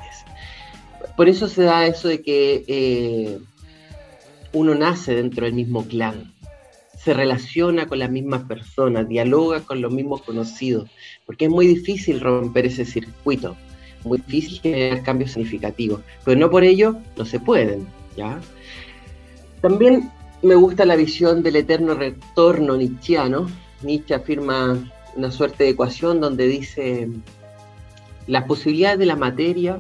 Por 1.16 1.28
eso 1.28 1.49
se 1.49 1.62
da 1.62 1.87
eso 1.87 2.08
de 2.08 2.22
que 2.22 2.64
eh, 2.68 3.38
uno 4.52 4.75
nace 4.75 5.14
dentro 5.14 5.46
del 5.46 5.54
mismo 5.54 5.84
clan, 5.87 6.34
se 7.02 7.14
relaciona 7.14 7.87
con 7.87 7.99
las 7.99 8.10
mismas 8.10 8.42
personas, 8.42 9.08
dialoga 9.08 9.60
con 9.60 9.80
los 9.80 9.90
mismos 9.90 10.20
conocidos, 10.20 10.90
porque 11.25 11.46
es 11.46 11.50
muy 11.50 11.66
difícil 11.66 12.20
romper 12.20 12.66
ese 12.66 12.84
circuito 12.84 13.56
muy 14.04 14.19
difícil 14.19 14.61
generar 14.61 15.02
cambios 15.02 15.33
significativos, 15.33 16.00
pero 16.25 16.38
no 16.38 16.50
por 16.50 16.64
ello 16.64 16.97
no 17.16 17.25
se 17.25 17.40
pueden, 17.40 17.87
¿ya? 18.16 18.40
También 19.61 20.11
me 20.42 20.54
gusta 20.54 20.85
la 20.85 20.97
visión 20.97 21.42
del 21.42 21.57
eterno 21.57 21.95
retorno 21.95 22.76
nietzscheano. 22.76 23.49
Nietzsche 23.83 24.14
afirma 24.14 24.78
una 25.16 25.30
suerte 25.30 25.64
de 25.64 25.71
ecuación 25.71 26.21
donde 26.21 26.47
dice 26.47 27.09
las 28.26 28.45
posibilidades 28.45 28.99
de 28.99 29.07
la 29.07 29.16
materia 29.16 29.78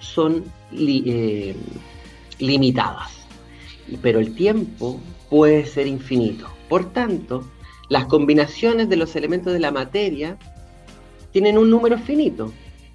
son 0.00 0.44
eh, 0.72 1.54
limitadas, 2.38 3.12
pero 4.02 4.18
el 4.18 4.34
tiempo 4.34 5.00
puede 5.30 5.64
ser 5.66 5.86
infinito. 5.86 6.48
Por 6.68 6.92
tanto, 6.92 7.48
las 7.88 8.06
combinaciones 8.06 8.88
de 8.88 8.96
los 8.96 9.14
elementos 9.16 9.52
de 9.52 9.60
la 9.60 9.70
materia 9.70 10.36
tienen 11.30 11.58
un 11.58 11.70
número 11.70 11.98
finito. 11.98 12.52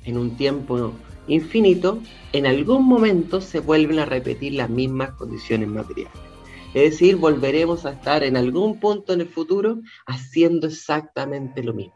En 0.08 0.18
un 0.18 0.38
tiempo 0.38 0.94
infinito, 1.28 2.00
en 2.32 2.48
algún 2.48 2.86
momento 2.86 3.42
se 3.42 3.60
vuelven 3.60 4.00
a 4.00 4.06
repetir 4.06 4.54
las 4.54 4.70
mismas 4.70 5.12
condiciones 5.12 5.68
materiales. 5.68 6.18
Es 6.74 6.92
decir, 6.92 7.18
volveremos 7.18 7.86
a 7.86 7.92
estar 7.92 8.24
en 8.24 8.38
algún 8.38 8.80
punto 8.80 9.12
en 9.12 9.20
el 9.20 9.28
futuro 9.28 9.80
haciendo 10.06 10.68
exactamente 10.68 11.62
lo 11.62 11.74
mismo. 11.74 11.94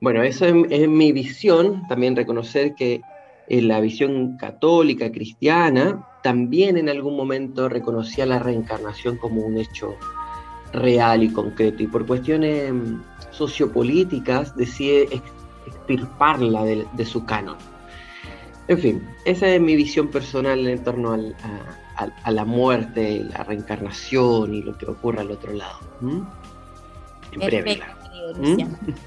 Bueno, 0.00 0.24
eso 0.24 0.46
es, 0.46 0.88
mi 0.88 1.12
visión, 1.12 1.86
también 1.86 2.16
reconocer 2.16 2.74
que 2.74 3.02
en 3.48 3.68
la 3.68 3.80
visión 3.80 4.36
católica, 4.36 5.12
cristiana, 5.12 6.08
también 6.24 6.76
en 6.76 6.88
algún 6.88 7.16
momento 7.16 7.68
reconocía 7.68 8.26
la 8.26 8.40
reencarnación 8.40 9.16
como 9.16 9.42
un 9.42 9.58
hecho 9.58 9.94
real 10.72 11.22
y 11.22 11.28
concreto, 11.30 11.84
y 11.84 11.86
por 11.86 12.04
cuestiones 12.04 12.72
sociopolíticas 13.30 14.56
decide 14.56 15.08
extirparla 15.66 16.64
de, 16.64 17.04
su 17.04 17.24
canon. 17.24 17.56
En 18.68 18.78
fin, 18.78 19.08
esa 19.24 19.48
es 19.48 19.60
mi 19.60 19.76
visión 19.76 20.08
personal 20.08 20.66
en 20.66 20.82
torno 20.84 21.12
a, 21.12 22.30
la 22.30 22.44
muerte, 22.44 23.26
la 23.30 23.44
reencarnación 23.44 24.54
y 24.54 24.62
lo 24.62 24.76
que 24.78 24.86
ocurre 24.86 25.20
al 25.20 25.30
otro 25.30 25.52
lado. 25.52 25.78
En 27.32 27.40
breve, 27.40 27.80
¿Mm? 28.36 28.62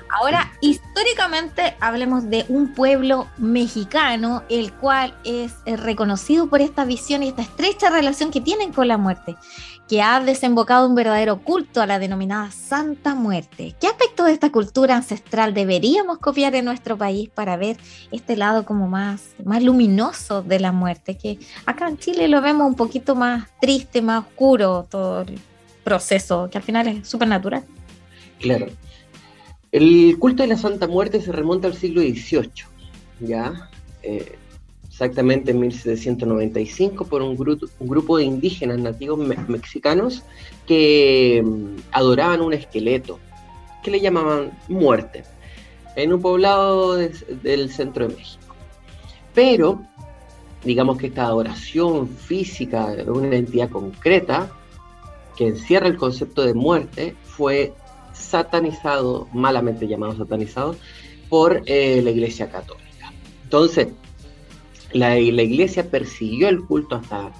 Ahora, 0.09 0.51
históricamente 0.61 1.75
hablemos 1.79 2.29
de 2.29 2.45
un 2.49 2.73
pueblo 2.73 3.27
mexicano, 3.37 4.43
el 4.49 4.73
cual 4.73 5.15
es 5.23 5.53
reconocido 5.65 6.47
por 6.47 6.61
esta 6.61 6.85
visión 6.85 7.23
y 7.23 7.29
esta 7.29 7.41
estrecha 7.41 7.89
relación 7.89 8.31
que 8.31 8.41
tienen 8.41 8.73
con 8.73 8.87
la 8.87 8.97
muerte, 8.97 9.37
que 9.87 10.01
ha 10.01 10.19
desembocado 10.21 10.87
un 10.87 10.95
verdadero 10.95 11.41
culto 11.41 11.81
a 11.81 11.85
la 11.85 11.99
denominada 11.99 12.51
Santa 12.51 13.15
Muerte. 13.15 13.75
¿Qué 13.79 13.87
aspecto 13.87 14.23
de 14.23 14.31
esta 14.31 14.51
cultura 14.51 14.95
ancestral 14.95 15.53
deberíamos 15.53 16.19
copiar 16.19 16.55
en 16.55 16.65
nuestro 16.65 16.97
país 16.97 17.29
para 17.29 17.57
ver 17.57 17.77
este 18.11 18.35
lado 18.37 18.65
como 18.65 18.87
más, 18.87 19.35
más 19.43 19.61
luminoso 19.61 20.41
de 20.41 20.59
la 20.59 20.71
muerte? 20.71 21.17
Que 21.17 21.37
acá 21.65 21.87
en 21.89 21.97
Chile 21.97 22.27
lo 22.27 22.41
vemos 22.41 22.67
un 22.67 22.75
poquito 22.75 23.15
más 23.15 23.49
triste, 23.59 24.01
más 24.01 24.25
oscuro 24.25 24.87
todo 24.89 25.21
el 25.21 25.39
proceso, 25.83 26.49
que 26.49 26.57
al 26.57 26.63
final 26.63 26.87
es 26.87 27.07
súper 27.07 27.27
natural. 27.27 27.63
Claro, 28.39 28.67
el 29.71 30.17
culto 30.19 30.43
de 30.43 30.49
la 30.49 30.57
Santa 30.57 30.87
Muerte 30.87 31.21
se 31.21 31.31
remonta 31.31 31.67
al 31.67 31.73
siglo 31.73 32.01
XVIII, 32.01 32.51
¿ya? 33.19 33.69
Eh, 34.01 34.37
exactamente 35.03 35.51
en 35.51 35.59
1795, 35.59 37.05
por 37.05 37.21
un, 37.21 37.35
grupo 37.35 38.17
de 38.17 38.23
indígenas 38.23 38.79
nativos 38.79 39.19
mexicanos 39.47 40.23
que 40.65 41.43
mm, 41.43 41.75
adoraban 41.91 42.41
un 42.41 42.53
esqueleto, 42.53 43.19
que 43.83 43.91
le 43.91 43.99
llamaban 43.99 44.51
muerte, 44.69 45.25
en 45.97 46.13
un 46.13 46.21
poblado 46.21 46.95
del 46.95 47.69
centro 47.69 48.07
de 48.07 48.15
México. 48.15 48.55
Pero, 49.33 49.83
digamos 50.63 50.97
que 50.97 51.07
esta 51.07 51.25
adoración 51.25 52.07
física 52.07 52.95
de 52.95 53.11
una 53.11 53.35
entidad 53.35 53.69
concreta, 53.69 54.51
que 55.35 55.47
encierra 55.47 55.87
el 55.87 55.97
concepto 55.97 56.43
de 56.43 56.53
muerte, 56.53 57.15
fue 57.23 57.73
satanizado, 58.13 59.27
malamente 59.33 59.85
llamado 59.85 60.15
satanizado, 60.15 60.77
por 61.27 61.61
eh, 61.65 62.01
la 62.01 62.11
Iglesia 62.11 62.49
Católica. 62.49 63.11
Entonces, 63.43 63.87
la, 64.93 65.19
Iglesia 65.19 65.89
persiguió 65.89 66.49
el 66.49 66.63
culto 66.65 66.95
hasta, 66.95 67.31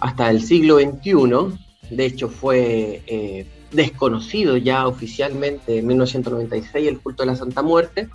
hasta 0.00 0.30
el 0.30 0.42
siglo 0.42 0.78
XXI, 0.78 1.58
de 1.90 2.06
hecho 2.06 2.28
fue 2.28 3.02
eh, 3.06 3.46
desconocido 3.72 4.56
ya 4.56 4.86
oficialmente 4.86 5.78
en 5.78 5.86
1996 5.86 6.88
el 6.88 6.98
culto 7.00 7.22
de 7.22 7.26
la 7.28 7.36
Santa 7.36 7.62
Muerte 7.62 8.08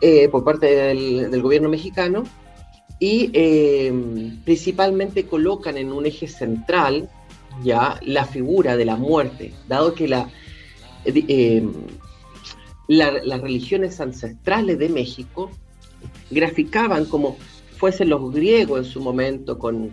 eh, 0.00 0.28
por 0.28 0.44
parte 0.44 0.66
del, 0.66 1.42
gobierno 1.42 1.68
mexicano. 1.68 2.24
Y 3.04 3.32
principalmente 4.44 5.26
colocan 5.26 5.76
en 5.76 5.92
un 5.92 6.06
eje 6.06 6.28
central 6.28 7.10
ya 7.64 7.98
la 8.02 8.24
figura 8.26 8.76
de 8.76 8.84
la 8.84 8.94
muerte, 8.94 9.52
dado 9.66 9.92
que 9.92 10.06
la, 10.06 10.30
eh, 11.04 11.66
las 12.88 13.40
religiones 13.40 14.00
ancestrales 14.00 14.78
de 14.78 14.88
México 14.88 15.50
graficaban 16.32 17.04
como 17.04 17.36
fuesen 17.76 18.10
los 18.10 18.32
griegos 18.32 18.78
en 18.78 18.84
su 18.84 19.00
momento 19.00 19.58
con 19.58 19.90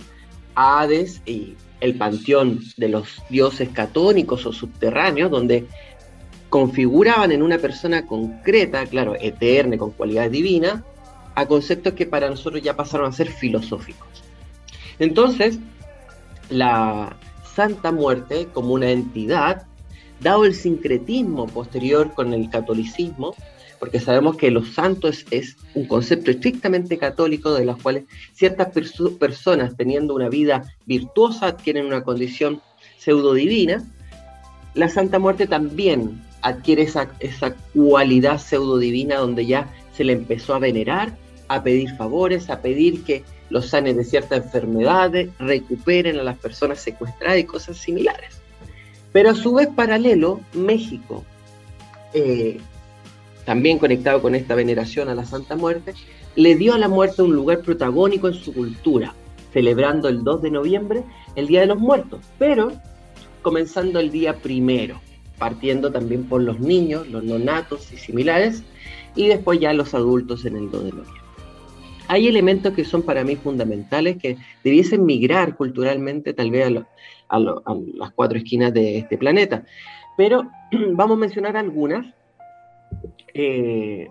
Hades 0.55 1.21
y 1.25 1.55
el 1.81 1.95
panteón 1.95 2.59
de 2.77 2.89
los 2.89 3.21
dioses 3.29 3.69
catónicos 3.69 4.45
o 4.45 4.53
subterráneos, 4.53 5.31
donde 5.31 5.65
configuraban 6.49 7.31
en 7.31 7.41
una 7.41 7.57
persona 7.57 8.05
concreta, 8.05 8.85
claro, 8.85 9.15
eterna, 9.19 9.77
con 9.77 9.91
cualidad 9.91 10.29
divina, 10.29 10.83
a 11.35 11.45
conceptos 11.45 11.93
que 11.93 12.05
para 12.05 12.29
nosotros 12.29 12.61
ya 12.61 12.75
pasaron 12.75 13.07
a 13.07 13.13
ser 13.13 13.29
filosóficos. 13.29 14.07
Entonces, 14.97 15.59
la 16.49 17.15
Santa 17.55 17.91
Muerte 17.91 18.47
como 18.51 18.73
una 18.73 18.89
entidad 18.89 19.65
dado 20.19 20.45
el 20.45 20.53
sincretismo 20.53 21.47
posterior 21.47 22.13
con 22.13 22.33
el 22.33 22.49
catolicismo, 22.49 23.35
porque 23.79 23.99
sabemos 23.99 24.35
que 24.35 24.51
los 24.51 24.73
santos 24.73 25.25
es, 25.31 25.55
un 25.73 25.85
concepto 25.85 26.31
estrictamente 26.31 26.97
católico 26.97 27.53
de 27.53 27.65
los 27.65 27.81
cuales 27.81 28.03
ciertas 28.33 28.69
personas 29.19 29.77
teniendo 29.77 30.13
una 30.13 30.29
vida 30.29 30.63
virtuosa 30.85 31.55
tienen 31.55 31.85
una 31.85 32.03
condición 32.03 32.61
pseudo 32.97 33.33
divina, 33.33 33.83
la 34.73 34.89
Santa 34.89 35.19
Muerte 35.19 35.47
también 35.47 36.21
adquiere 36.41 36.83
esa, 36.83 37.09
esa 37.19 37.55
cualidad 37.73 38.39
pseudo 38.39 38.77
divina 38.77 39.17
donde 39.17 39.45
ya 39.45 39.73
se 39.95 40.03
le 40.03 40.13
empezó 40.13 40.53
a 40.53 40.59
venerar, 40.59 41.17
a 41.47 41.63
pedir 41.63 41.95
favores, 41.95 42.49
a 42.49 42.61
pedir 42.61 43.03
que 43.03 43.23
los 43.49 43.67
sanes 43.67 43.95
de 43.97 44.03
ciertas 44.03 44.43
enfermedades, 44.45 45.29
recuperen 45.39 46.19
a 46.19 46.23
las 46.23 46.37
personas 46.37 46.79
secuestradas 46.79 47.39
y 47.39 47.43
cosas 47.45 47.77
similares. 47.77 48.39
Pero 49.11 49.31
a 49.31 49.35
su 49.35 49.53
vez 49.53 49.67
paralelo, 49.67 50.39
México, 50.53 51.25
eh, 52.13 52.59
también 53.49 53.79
conectado 53.79 54.21
con 54.21 54.35
esta 54.35 54.53
veneración 54.53 55.09
a 55.09 55.15
la 55.15 55.25
Santa 55.25 55.55
Muerte, 55.55 55.95
le 56.35 56.53
dio 56.53 56.75
a 56.75 56.77
la 56.77 56.87
muerte 56.87 57.23
un 57.23 57.33
lugar 57.33 57.61
protagónico 57.61 58.27
en 58.27 58.35
su 58.35 58.53
cultura, 58.53 59.15
celebrando 59.51 60.07
el 60.07 60.23
2 60.23 60.43
de 60.43 60.51
noviembre 60.51 61.03
el 61.35 61.47
Día 61.47 61.61
de 61.61 61.65
los 61.65 61.79
Muertos, 61.79 62.19
pero 62.37 62.71
comenzando 63.41 63.99
el 63.99 64.11
día 64.11 64.35
primero, 64.35 65.01
partiendo 65.39 65.91
también 65.91 66.25
por 66.25 66.43
los 66.43 66.59
niños, 66.59 67.07
los 67.07 67.23
nonatos 67.23 67.91
y 67.91 67.97
similares, 67.97 68.61
y 69.15 69.29
después 69.29 69.59
ya 69.59 69.73
los 69.73 69.95
adultos 69.95 70.45
en 70.45 70.55
el 70.55 70.69
2 70.69 70.83
de 70.83 70.89
noviembre. 70.91 71.21
Hay 72.07 72.27
elementos 72.27 72.75
que 72.75 72.85
son 72.85 73.01
para 73.01 73.23
mí 73.23 73.35
fundamentales 73.35 74.17
que 74.17 74.37
debiesen 74.63 75.07
migrar 75.07 75.57
culturalmente 75.57 76.35
tal 76.35 76.51
vez 76.51 76.71
a, 77.29 77.35
a, 77.35 77.39
las 77.39 78.11
cuatro 78.11 78.37
esquinas 78.37 78.75
de 78.75 78.99
este 78.99 79.17
planeta. 79.17 79.63
Pero 80.17 80.47
vamos 80.91 81.17
a 81.17 81.21
mencionar 81.21 81.57
algunas. 81.57 82.18
Eh, 83.41 84.09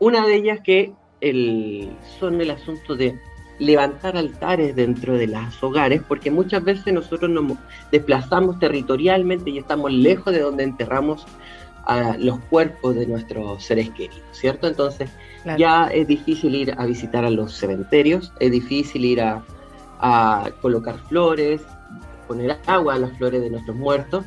una 0.00 0.26
de 0.26 0.34
ellas 0.34 0.58
que 0.60 0.92
el, 1.20 1.88
son 2.18 2.40
el 2.40 2.50
asunto 2.50 2.96
de 2.96 3.16
levantar 3.60 4.16
altares 4.16 4.74
dentro 4.74 5.14
de 5.14 5.28
los 5.28 5.62
hogares, 5.62 6.02
porque 6.08 6.32
muchas 6.32 6.64
veces 6.64 6.92
nosotros 6.92 7.30
nos 7.30 7.56
desplazamos 7.92 8.58
territorialmente 8.58 9.50
y 9.50 9.58
estamos 9.58 9.92
lejos 9.92 10.32
de 10.32 10.40
donde 10.40 10.64
enterramos 10.64 11.24
a 11.84 12.16
los 12.18 12.40
cuerpos 12.50 12.96
de 12.96 13.06
nuestros 13.06 13.62
seres 13.62 13.88
queridos, 13.90 14.24
¿cierto? 14.32 14.66
Entonces 14.66 15.10
ya 15.56 15.86
es 15.86 16.08
difícil 16.08 16.56
ir 16.56 16.74
a 16.76 16.86
visitar 16.86 17.24
a 17.24 17.30
los 17.30 17.54
cementerios, 17.54 18.32
es 18.40 18.50
difícil 18.50 19.04
ir 19.04 19.20
a, 19.20 19.44
a 20.00 20.50
colocar 20.60 20.98
flores, 21.08 21.62
poner 22.26 22.58
agua 22.66 22.94
a 22.94 22.98
las 22.98 23.16
flores 23.16 23.42
de 23.42 23.50
nuestros 23.50 23.76
muertos, 23.76 24.24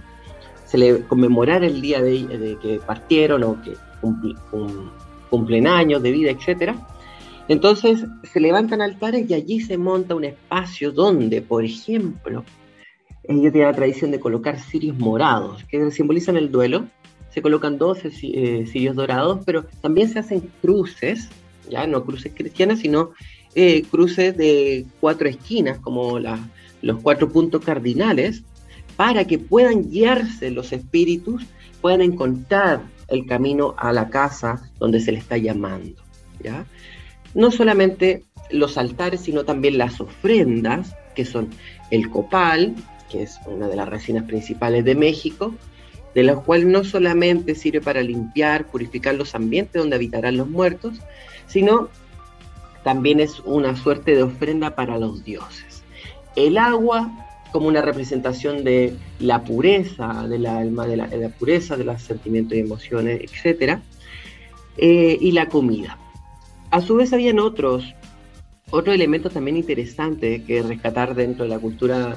se 0.66 0.78
le 0.78 1.02
conmemorar 1.02 1.64
el 1.64 1.82
día 1.82 2.02
de, 2.02 2.58
que 2.62 2.80
partieron 2.86 3.44
o 3.44 3.62
que 3.62 3.76
cumplen 4.02 5.68
años 5.68 6.02
de 6.02 6.12
vida, 6.12 6.32
etc. 6.32 6.74
Entonces 7.48 8.06
se 8.32 8.40
levantan 8.40 8.82
altares 8.82 9.30
y 9.30 9.34
allí 9.34 9.62
se 9.62 9.78
monta 9.78 10.16
un 10.16 10.26
espacio 10.26 10.92
donde, 10.92 11.42
por 11.42 11.66
ejemplo, 11.66 12.44
ellos 13.24 13.52
tienen 13.52 13.70
la 13.70 13.76
tradición 13.76 14.12
de 14.12 14.20
colocar 14.20 14.60
cirios 14.60 14.98
morados, 14.98 15.64
que 15.66 15.92
simbolizan 15.92 16.38
el 16.38 16.52
duelo. 16.52 16.88
Se 17.30 17.42
colocan 17.42 17.78
12 17.78 18.12
eh, 18.24 18.66
cirios 18.66 18.96
dorados, 18.96 19.42
pero 19.46 19.66
también 19.82 20.10
se 20.10 20.20
hacen 20.20 20.50
cruces, 20.62 21.30
ya 21.70 21.86
no 21.86 22.04
cruces 22.04 22.34
cristianas, 22.36 22.80
sino 22.80 23.12
eh, 23.54 23.84
cruces 23.84 24.36
de 24.36 24.86
cuatro 25.00 25.28
esquinas, 25.28 25.78
como 25.80 26.18
los 26.20 27.02
cuatro 27.02 27.30
puntos 27.30 27.64
cardinales 27.64 28.44
para 28.96 29.26
que 29.26 29.40
puedan 29.40 29.90
guiarse 29.90 30.52
los 30.52 30.74
espíritus, 30.74 31.44
puedan 31.82 32.02
encontrar 32.02 32.82
el 33.12 33.26
camino 33.26 33.76
a 33.78 33.92
la 33.92 34.10
casa 34.10 34.70
donde 34.80 35.00
se 35.00 35.12
le 35.12 35.20
está 35.20 35.38
llamando. 35.38 36.02
¿ya? 36.44 36.66
No 37.34 37.52
solamente 37.52 38.24
los 38.50 38.78
altares, 38.78 39.22
sino 39.22 39.44
también 39.44 39.78
las 39.78 40.00
ofrendas, 40.02 40.96
que 41.16 41.26
son 41.26 41.50
el 41.92 42.10
copal, 42.10 42.76
que 43.10 43.24
es 43.24 43.40
una 43.46 43.68
de 43.68 43.76
las 43.76 43.90
resinas 43.90 44.24
principales 44.26 44.86
de 44.86 44.96
México, 44.96 45.54
de 46.16 46.24
la 46.24 46.36
cual 46.36 46.72
no 46.72 46.84
solamente 46.84 47.56
sirve 47.56 47.82
para 47.82 48.02
limpiar, 48.02 48.66
purificar 48.68 49.16
los 49.16 49.36
ambientes 49.36 49.80
donde 49.80 49.96
habitarán 49.96 50.38
los 50.38 50.50
muertos, 50.50 51.00
sino 51.48 51.90
también 52.84 53.20
es 53.20 53.40
una 53.42 53.76
suerte 53.76 54.16
de 54.16 54.24
ofrenda 54.24 54.76
para 54.76 54.98
los 54.98 55.24
dioses. 55.24 55.84
El 56.36 56.58
agua 56.58 57.29
como 57.52 57.68
una 57.68 57.82
representación 57.82 58.64
de 58.64 58.96
la 59.20 59.44
pureza 59.44 60.28
del 60.28 60.46
alma, 60.46 60.86
de 60.86 60.98
la, 60.98 61.30
pureza 61.30 61.78
de 61.78 61.84
los 61.84 62.02
sentimientos 62.02 62.58
y 62.58 62.62
emociones, 62.62 63.22
etc. 63.22 63.80
Eh, 64.78 65.18
y 65.20 65.32
la 65.32 65.48
comida. 65.48 65.98
A 66.72 66.82
su 66.82 66.96
vez 66.96 67.14
habían 67.14 67.40
otros, 67.40 67.96
otros 68.70 68.96
elementos 68.96 69.34
también 69.34 69.58
interesantes 69.58 70.44
que 70.44 70.62
rescatar 70.62 71.16
dentro 71.16 71.44
de 71.44 71.50
la 71.50 71.60
cultura 71.60 72.16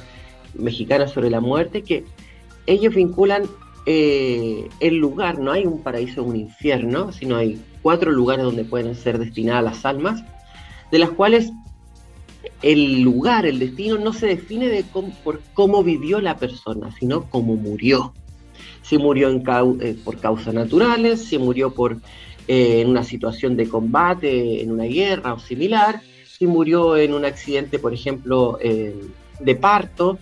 mexicana 0.54 1.08
sobre 1.08 1.30
la 1.30 1.40
muerte, 1.40 1.82
que 1.82 2.04
ellos 2.66 2.94
vinculan 2.94 3.44
eh, 3.86 4.68
el 4.80 4.96
lugar, 4.96 5.38
no 5.38 5.50
hay 5.50 5.66
un 5.66 5.82
paraíso 5.82 6.22
o 6.22 6.26
un 6.26 6.36
infierno, 6.36 7.10
sino 7.12 7.36
hay 7.36 7.60
cuatro 7.80 8.12
lugares 8.12 8.44
donde 8.44 8.64
pueden 8.64 8.94
ser 8.94 9.18
destinadas 9.18 9.64
las 9.64 9.84
almas, 9.84 10.22
de 10.90 10.98
las 10.98 11.10
cuales 11.10 11.50
el 12.62 13.02
lugar, 13.02 13.46
el 13.46 13.58
destino, 13.58 13.98
no 13.98 14.12
se 14.12 14.26
define 14.26 14.84
por 15.24 15.40
cómo 15.54 15.82
vivió 15.82 16.20
la 16.20 16.36
persona, 16.36 16.94
sino 16.98 17.28
cómo 17.30 17.56
murió. 17.56 18.12
Si 18.82 18.98
murió 18.98 19.30
eh, 19.30 19.96
por 20.04 20.18
causas 20.18 20.54
naturales, 20.54 21.24
si 21.24 21.38
murió 21.38 21.72
por 21.72 21.98
eh, 22.48 22.80
en 22.80 22.88
una 22.88 23.04
situación 23.04 23.56
de 23.56 23.68
combate, 23.68 24.62
en 24.62 24.72
una 24.72 24.84
guerra 24.84 25.34
o 25.34 25.38
similar, 25.38 26.00
si 26.26 26.46
murió 26.46 26.96
en 26.96 27.14
un 27.14 27.24
accidente, 27.24 27.78
por 27.78 27.94
ejemplo, 27.94 28.58
de 28.60 29.54
parto, 29.54 30.18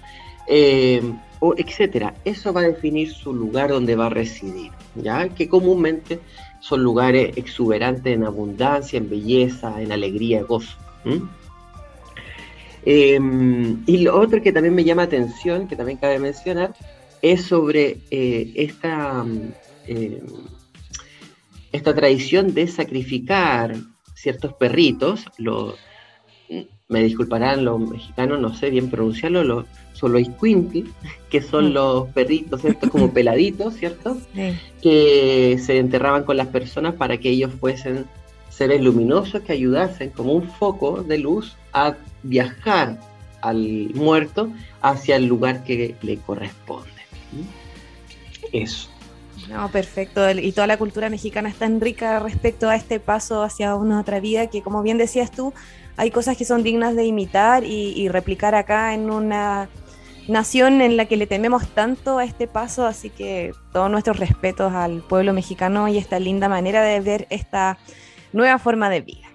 o 1.40 1.54
etcétera. 1.56 2.14
Eso 2.24 2.52
va 2.52 2.60
a 2.60 2.64
definir 2.64 3.10
su 3.10 3.32
lugar 3.32 3.70
donde 3.70 3.96
va 3.96 4.06
a 4.06 4.10
residir, 4.10 4.70
ya 4.94 5.28
que 5.30 5.48
comúnmente 5.48 6.20
son 6.60 6.82
lugares 6.82 7.36
exuberantes 7.36 8.14
en 8.14 8.24
abundancia, 8.24 8.98
en 8.98 9.08
belleza, 9.08 9.80
en 9.82 9.92
alegría, 9.92 10.42
gozo. 10.42 10.76
Em, 12.84 13.82
y 13.86 13.98
lo 13.98 14.18
otro 14.18 14.42
que 14.42 14.52
también 14.52 14.74
me 14.74 14.84
llama 14.84 15.02
atención, 15.02 15.68
que 15.68 15.76
también 15.76 15.98
cabe 15.98 16.18
mencionar, 16.18 16.74
es 17.22 17.42
sobre 17.42 17.98
eh, 18.10 18.52
esta, 18.54 19.24
em, 19.86 20.20
esta 21.72 21.94
tradición 21.94 22.54
de 22.54 22.66
sacrificar 22.66 23.76
ciertos 24.14 24.54
perritos, 24.54 25.24
los 25.38 25.76
me 26.88 27.04
disculparán 27.04 27.64
los 27.64 27.80
mexicanos, 27.80 28.40
no 28.40 28.52
sé 28.52 28.68
bien 28.68 28.90
pronunciarlo, 28.90 29.44
los 29.44 29.64
que 31.30 31.42
son 31.42 31.70
mm. 31.70 31.72
los 31.72 32.08
perritos 32.08 32.64
estos 32.64 32.90
como 32.90 33.10
peladitos, 33.14 33.74
¿cierto? 33.74 34.16
Que 34.82 35.58
se 35.62 35.78
enterraban 35.78 36.24
con 36.24 36.36
las 36.36 36.48
personas 36.48 36.94
para 36.94 37.18
que 37.18 37.30
ellos 37.30 37.52
fuesen 37.60 38.06
seres 38.48 38.80
luminosos 38.82 39.42
que 39.42 39.52
ayudasen 39.52 40.10
como 40.10 40.32
un 40.32 40.48
foco 40.48 41.02
de 41.02 41.18
luz 41.18 41.56
a 41.72 41.96
viajar 42.22 42.98
al 43.42 43.90
muerto 43.94 44.50
hacia 44.82 45.16
el 45.16 45.26
lugar 45.26 45.64
que 45.64 45.94
le 46.02 46.16
corresponde. 46.18 46.90
Eso. 48.52 48.90
No, 49.48 49.70
perfecto. 49.70 50.30
Y 50.30 50.52
toda 50.52 50.66
la 50.66 50.76
cultura 50.76 51.10
mexicana 51.10 51.48
es 51.48 51.56
tan 51.56 51.80
rica 51.80 52.18
respecto 52.18 52.68
a 52.68 52.76
este 52.76 53.00
paso 53.00 53.42
hacia 53.42 53.74
una 53.74 54.00
otra 54.00 54.20
vida 54.20 54.48
que, 54.48 54.62
como 54.62 54.82
bien 54.82 54.98
decías 54.98 55.30
tú, 55.30 55.52
hay 55.96 56.10
cosas 56.10 56.36
que 56.36 56.44
son 56.44 56.62
dignas 56.62 56.94
de 56.94 57.04
imitar 57.04 57.64
y, 57.64 58.08
replicar 58.08 58.54
acá 58.54 58.94
en 58.94 59.10
una 59.10 59.68
nación 60.28 60.80
en 60.80 60.96
la 60.96 61.06
que 61.06 61.16
le 61.16 61.26
tememos 61.26 61.68
tanto 61.68 62.18
a 62.18 62.24
este 62.24 62.46
paso, 62.46 62.86
así 62.86 63.10
que 63.10 63.52
todos 63.72 63.90
nuestros 63.90 64.18
respetos 64.18 64.72
al 64.72 65.02
pueblo 65.02 65.32
mexicano 65.32 65.88
y 65.88 65.98
esta 65.98 66.18
linda 66.20 66.48
manera 66.48 66.82
de 66.82 67.00
ver 67.00 67.26
esta 67.30 67.78
nueva 68.32 68.58
forma 68.58 68.88
de 68.88 69.00
vida. 69.00 69.29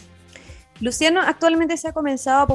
Luciano, 0.81 1.21
actualmente 1.21 1.77
se 1.77 1.87
ha 1.87 1.93
comenzado 1.93 2.41
a 2.41 2.47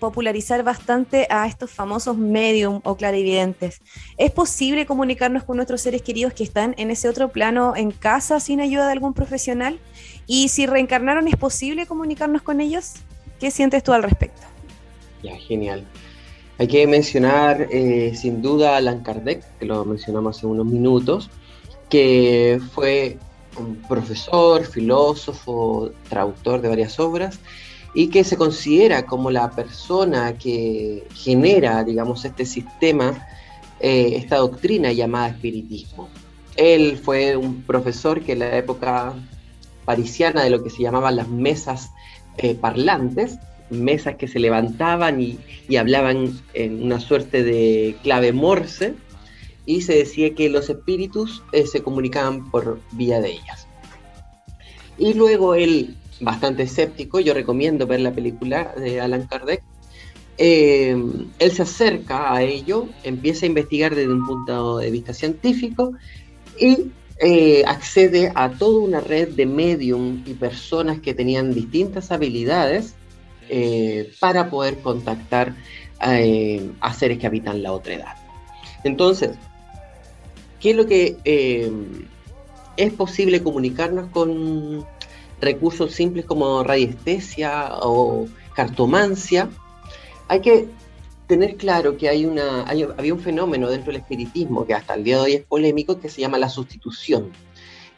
popularizar 0.00 0.64
bastante 0.64 1.28
a 1.30 1.46
estos 1.46 1.70
famosos 1.70 2.16
medium 2.16 2.80
o 2.82 2.96
clarividentes. 2.96 3.80
¿Es 4.18 4.32
posible 4.32 4.86
comunicarnos 4.86 5.44
con 5.44 5.54
nuestros 5.54 5.82
seres 5.82 6.02
queridos 6.02 6.32
que 6.32 6.42
están 6.42 6.74
en 6.78 6.90
ese 6.90 7.08
otro 7.08 7.28
plano 7.28 7.74
en 7.76 7.92
casa 7.92 8.40
sin 8.40 8.60
ayuda 8.60 8.86
de 8.86 8.92
algún 8.92 9.14
profesional? 9.14 9.78
Y 10.26 10.48
si 10.48 10.66
reencarnaron, 10.66 11.28
¿es 11.28 11.36
posible 11.36 11.86
comunicarnos 11.86 12.42
con 12.42 12.60
ellos? 12.60 12.94
¿Qué 13.38 13.52
sientes 13.52 13.84
tú 13.84 13.92
al 13.92 14.02
respecto? 14.02 14.55
Ya, 15.22 15.36
genial. 15.36 15.86
Hay 16.58 16.68
que 16.68 16.86
mencionar 16.86 17.68
eh, 17.70 18.14
sin 18.14 18.40
duda 18.40 18.74
a 18.74 18.76
Allan 18.78 19.02
Kardec, 19.02 19.44
que 19.58 19.66
lo 19.66 19.84
mencionamos 19.84 20.38
hace 20.38 20.46
unos 20.46 20.66
minutos, 20.66 21.30
que 21.90 22.60
fue 22.72 23.18
un 23.58 23.76
profesor, 23.88 24.64
filósofo, 24.64 25.90
traductor 26.08 26.60
de 26.60 26.68
varias 26.68 26.98
obras 26.98 27.38
y 27.94 28.08
que 28.08 28.24
se 28.24 28.36
considera 28.36 29.06
como 29.06 29.30
la 29.30 29.50
persona 29.50 30.36
que 30.36 31.06
genera, 31.14 31.82
digamos, 31.84 32.24
este 32.24 32.44
sistema, 32.44 33.26
eh, 33.80 34.14
esta 34.16 34.36
doctrina 34.36 34.92
llamada 34.92 35.28
espiritismo. 35.28 36.08
Él 36.56 36.98
fue 37.02 37.36
un 37.36 37.62
profesor 37.62 38.22
que 38.22 38.32
en 38.32 38.40
la 38.40 38.56
época 38.56 39.14
parisiana 39.84 40.42
de 40.42 40.50
lo 40.50 40.62
que 40.62 40.70
se 40.70 40.82
llamaban 40.82 41.16
las 41.16 41.28
mesas 41.28 41.90
eh, 42.38 42.54
parlantes, 42.54 43.38
mesas 43.70 44.16
que 44.16 44.28
se 44.28 44.38
levantaban 44.38 45.20
y, 45.20 45.38
hablaban 45.76 46.32
en 46.54 46.82
una 46.82 47.00
suerte 47.00 47.42
de 47.42 47.96
clave 48.02 48.32
morse 48.32 48.94
y 49.64 49.82
se 49.82 49.96
decía 49.96 50.34
que 50.34 50.48
los 50.48 50.70
espíritus 50.70 51.42
eh, 51.52 51.66
se 51.66 51.82
comunicaban 51.82 52.50
por 52.50 52.80
vía 52.92 53.20
de 53.20 53.32
ellas. 53.32 53.66
Y 54.96 55.14
luego 55.14 55.54
él, 55.54 55.96
bastante 56.20 56.62
escéptico, 56.62 57.20
yo 57.20 57.34
recomiendo 57.34 57.86
ver 57.86 58.00
la 58.00 58.12
película 58.12 58.74
de 58.76 59.00
Alan 59.00 59.26
Kardec, 59.26 59.62
eh, 60.38 60.96
él 61.38 61.50
se 61.50 61.62
acerca 61.62 62.32
a 62.32 62.42
ello, 62.42 62.88
empieza 63.02 63.46
a 63.46 63.48
investigar 63.48 63.94
desde 63.94 64.12
un 64.12 64.26
punto 64.26 64.78
de 64.78 64.90
vista 64.90 65.14
científico 65.14 65.92
y 66.58 66.90
eh, 67.18 67.64
accede 67.66 68.30
a 68.34 68.50
toda 68.50 68.80
una 68.80 69.00
red 69.00 69.28
de 69.28 69.46
medium 69.46 70.22
y 70.26 70.34
personas 70.34 71.00
que 71.00 71.14
tenían 71.14 71.54
distintas 71.54 72.12
habilidades 72.12 72.94
eh, 73.48 74.12
para 74.20 74.50
poder 74.50 74.78
contactar 74.80 75.54
eh, 76.06 76.70
a 76.80 76.92
seres 76.92 77.18
que 77.18 77.26
habitan 77.26 77.62
la 77.62 77.72
otra 77.72 77.94
edad. 77.94 78.16
Entonces, 78.84 79.36
¿qué 80.60 80.70
es 80.70 80.76
lo 80.76 80.86
que 80.86 81.16
es 82.76 82.92
posible 82.92 83.42
comunicarnos 83.42 84.10
con 84.10 84.84
recursos 85.40 85.92
simples 85.92 86.24
como 86.24 86.62
radiestesia 86.62 87.70
o 87.82 88.28
cartomancia? 88.54 89.48
Hay 90.28 90.40
que 90.40 90.68
tener 91.26 91.56
claro 91.56 91.96
que 91.96 92.08
hay 92.08 92.24
una, 92.24 92.62
había 92.62 93.14
un 93.14 93.20
fenómeno 93.20 93.68
dentro 93.68 93.92
del 93.92 94.00
espiritismo 94.00 94.66
que 94.66 94.74
hasta 94.74 94.94
el 94.94 95.04
día 95.04 95.16
de 95.16 95.22
hoy 95.22 95.32
es 95.34 95.44
polémico 95.44 96.00
que 96.00 96.08
se 96.08 96.20
llama 96.20 96.38
la 96.38 96.48
sustitución, 96.48 97.30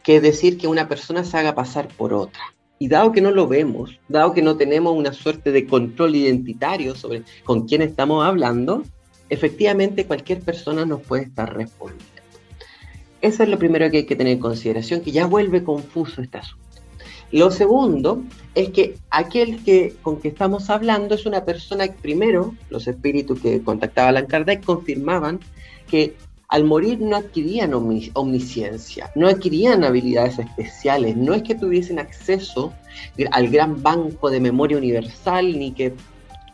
que 0.03 0.17
es 0.17 0.21
decir 0.21 0.57
que 0.57 0.67
una 0.67 0.87
persona 0.87 1.23
se 1.23 1.37
haga 1.37 1.55
pasar 1.55 1.87
por 1.89 2.13
otra. 2.13 2.41
Y 2.79 2.87
dado 2.87 3.11
que 3.11 3.21
no 3.21 3.31
lo 3.31 3.47
vemos, 3.47 3.99
dado 4.07 4.33
que 4.33 4.41
no 4.41 4.55
tenemos 4.55 4.95
una 4.95 5.13
suerte 5.13 5.51
de 5.51 5.67
control 5.67 6.15
identitario 6.15 6.95
sobre 6.95 7.23
con 7.43 7.67
quién 7.67 7.81
estamos 7.81 8.25
hablando, 8.25 8.83
efectivamente 9.29 10.05
cualquier 10.05 10.39
persona 10.39 10.85
nos 10.85 11.01
puede 11.01 11.23
estar 11.23 11.53
respondiendo. 11.53 12.05
Eso 13.21 13.43
es 13.43 13.49
lo 13.49 13.59
primero 13.59 13.91
que 13.91 13.97
hay 13.97 14.05
que 14.05 14.15
tener 14.15 14.33
en 14.33 14.39
consideración, 14.39 15.01
que 15.01 15.11
ya 15.11 15.27
vuelve 15.27 15.63
confuso 15.63 16.21
este 16.21 16.37
asunto. 16.37 16.65
Lo 17.31 17.51
segundo 17.51 18.23
es 18.55 18.69
que 18.69 18.95
aquel 19.11 19.63
que, 19.63 19.95
con 20.01 20.19
que 20.19 20.29
estamos 20.29 20.69
hablando 20.69 21.13
es 21.13 21.25
una 21.25 21.45
persona 21.45 21.87
que 21.87 22.01
primero, 22.01 22.55
los 22.69 22.87
espíritus 22.87 23.39
que 23.39 23.61
contactaba 23.61 24.07
a 24.07 24.09
Allan 24.09 24.25
Kardec 24.25 24.63
confirmaban 24.63 25.39
que 25.89 26.15
al 26.49 26.63
morir 26.63 26.99
no 26.99 27.15
adquirían 27.15 27.73
omnisciencia, 27.73 29.11
no 29.15 29.27
adquirían 29.27 29.83
habilidades 29.83 30.39
especiales, 30.39 31.15
no 31.15 31.35
es 31.35 31.43
que 31.43 31.53
tuviesen 31.53 31.99
acceso 31.99 32.73
al 33.31 33.49
gran 33.49 33.81
banco 33.83 34.31
de 34.31 34.39
memoria 34.39 34.77
universal 34.77 35.57
ni 35.57 35.71
que 35.71 35.93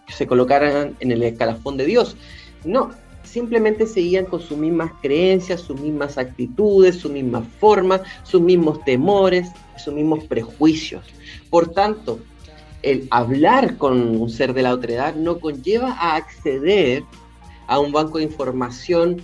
se 0.09 0.27
colocaran 0.27 0.97
en 0.99 1.11
el 1.11 1.23
escalafón 1.23 1.77
de 1.77 1.85
Dios. 1.85 2.17
No, 2.65 2.91
simplemente 3.23 3.87
seguían 3.87 4.25
con 4.25 4.41
sus 4.41 4.57
mismas 4.57 4.91
creencias, 5.01 5.61
sus 5.61 5.79
mismas 5.79 6.17
actitudes, 6.17 6.97
su 6.97 7.09
misma 7.09 7.41
forma, 7.59 8.01
sus 8.23 8.41
mismos 8.41 8.83
temores, 8.83 9.47
sus 9.77 9.93
mismos 9.93 10.25
prejuicios. 10.25 11.05
Por 11.49 11.69
tanto, 11.71 12.19
el 12.81 13.07
hablar 13.11 13.77
con 13.77 14.19
un 14.19 14.29
ser 14.29 14.53
de 14.53 14.61
la 14.61 14.73
otra 14.73 14.93
edad 14.93 15.15
no 15.15 15.39
conlleva 15.39 15.93
a 15.93 16.17
acceder 16.17 17.03
a 17.67 17.79
un 17.79 17.93
banco 17.93 18.17
de 18.17 18.25
información 18.25 19.21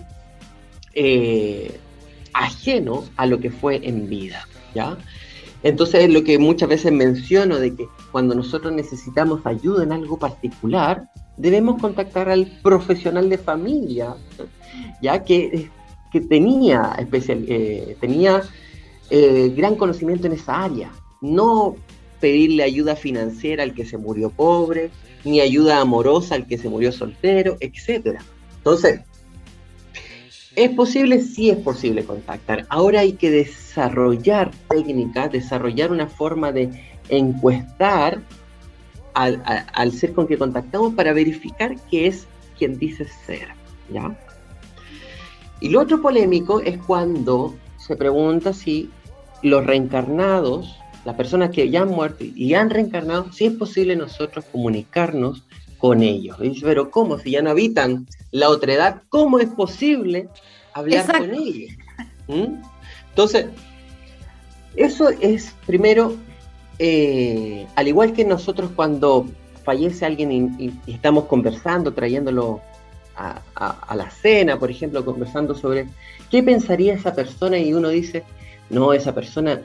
eh, 0.94 1.80
ajeno 2.34 3.04
a 3.18 3.26
lo 3.26 3.40
que 3.40 3.52
fue 3.52 3.88
en 3.88 4.10
vida, 4.10 4.48
¿ya? 4.74 4.98
Entonces, 5.64 6.10
lo 6.10 6.24
que 6.24 6.40
muchas 6.40 6.70
veces 6.70 6.92
menciono 6.92 7.60
de 7.60 7.76
que 7.76 7.88
cuando 8.12 8.34
nosotros 8.34 8.74
necesitamos 8.74 9.46
ayuda 9.46 9.84
en 9.84 9.92
algo 9.92 10.18
particular, 10.18 11.08
debemos 11.38 11.80
contactar 11.80 12.30
al 12.30 12.48
profesional 12.64 13.30
de 13.30 13.38
familia, 13.38 14.16
ya 15.02 15.24
que, 15.24 15.70
que 16.12 16.22
tenía, 16.22 16.96
especial, 16.98 17.46
eh, 17.48 17.96
tenía 18.00 18.42
eh, 19.10 19.54
gran 19.56 19.76
conocimiento 19.76 20.28
en 20.28 20.34
esa 20.34 20.64
área. 20.64 20.92
No 21.22 21.76
pedirle 22.20 22.64
ayuda 22.64 22.96
financiera 22.96 23.64
al 23.64 23.74
que 23.74 23.86
se 23.86 23.98
murió 23.98 24.30
pobre, 24.30 24.90
ni 25.24 25.42
ayuda 25.42 25.80
amorosa 25.80 26.36
al 26.36 26.48
que 26.48 26.58
se 26.58 26.70
murió 26.70 26.92
soltero, 26.92 27.58
etc. 27.60 28.20
Entonces, 28.58 29.02
¿es 30.56 30.70
posible? 30.72 31.22
Sí 31.22 31.50
es 31.50 31.58
posible 31.58 32.04
contactar. 32.04 32.66
Ahora 32.70 33.02
hay 33.02 33.14
que 33.14 33.30
desarrollar 33.30 34.52
técnicas, 34.70 35.32
desarrollar 35.32 35.92
una 35.92 36.08
forma 36.08 36.52
de 36.52 36.70
encuestar 37.10 38.22
al, 39.14 39.92
ser 39.92 40.14
con 40.14 40.28
que 40.28 40.38
contactamos 40.38 40.94
para 40.94 41.14
verificar 41.14 41.76
que 41.90 42.08
es 42.08 42.28
quien 42.58 42.78
dice 42.78 43.06
ser, 43.26 43.50
¿ya? 43.92 44.18
Y 45.60 45.70
lo 45.70 45.82
otro 45.82 46.02
polémico 46.02 46.62
es 46.62 46.78
cuando 46.80 47.56
se 47.78 47.96
pregunta 47.96 48.54
si 48.54 48.90
los 49.44 49.66
reencarnados, 49.66 50.78
las 51.06 51.16
personas 51.16 51.50
que 51.50 51.70
ya 51.70 51.82
han 51.82 51.90
muerto 51.90 52.24
y 52.24 52.54
han 52.54 52.70
reencarnado, 52.70 53.32
si 53.32 53.46
es 53.46 53.54
posible 53.54 53.96
nosotros 53.96 54.46
comunicarnos 54.52 55.44
con 55.82 56.02
ellos. 56.04 56.38
Y 56.40 56.50
dice, 56.50 56.62
pero 56.64 56.90
¿cómo? 56.90 57.18
Si 57.20 57.32
ya 57.32 57.42
no 57.42 57.50
habitan 57.50 58.08
la 58.32 58.50
otra 58.50 58.74
edad, 58.74 59.02
¿cómo 59.10 59.40
es 59.40 59.50
posible 59.50 60.30
hablar 60.74 61.06
con 61.18 61.34
ellos? 61.34 61.72
¿Mm? 62.28 62.62
Entonces, 63.10 63.48
eso 64.76 65.10
es 65.10 65.54
primero 65.66 66.16
eh, 66.84 67.68
al 67.76 67.88
igual 67.88 68.12
que 68.12 68.26
nosotros 68.26 68.72
cuando 68.76 69.28
fallece 69.64 70.04
alguien 70.04 70.32
y, 70.58 70.74
estamos 70.92 71.26
conversando, 71.26 71.94
trayéndolo 71.94 72.60
a, 73.16 73.96
la 73.96 74.10
cena, 74.10 74.58
por 74.58 74.72
ejemplo, 74.72 75.06
conversando 75.06 75.54
sobre 75.54 75.88
qué 76.32 76.42
pensaría 76.42 76.96
esa 76.96 77.14
persona 77.14 77.60
y 77.60 77.72
uno 77.72 77.90
dice, 77.90 78.24
no, 78.72 78.94
esa 78.94 79.14
persona 79.14 79.62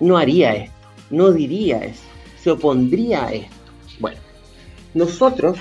no 0.00 0.16
haría 0.16 0.54
esto, 0.54 0.76
no 1.10 1.32
diría 1.32 1.78
eso, 1.78 2.04
se 2.40 2.52
opondría 2.52 3.26
a 3.26 3.32
esto. 3.32 3.56
Bueno, 3.98 4.18
nosotros, 4.94 5.58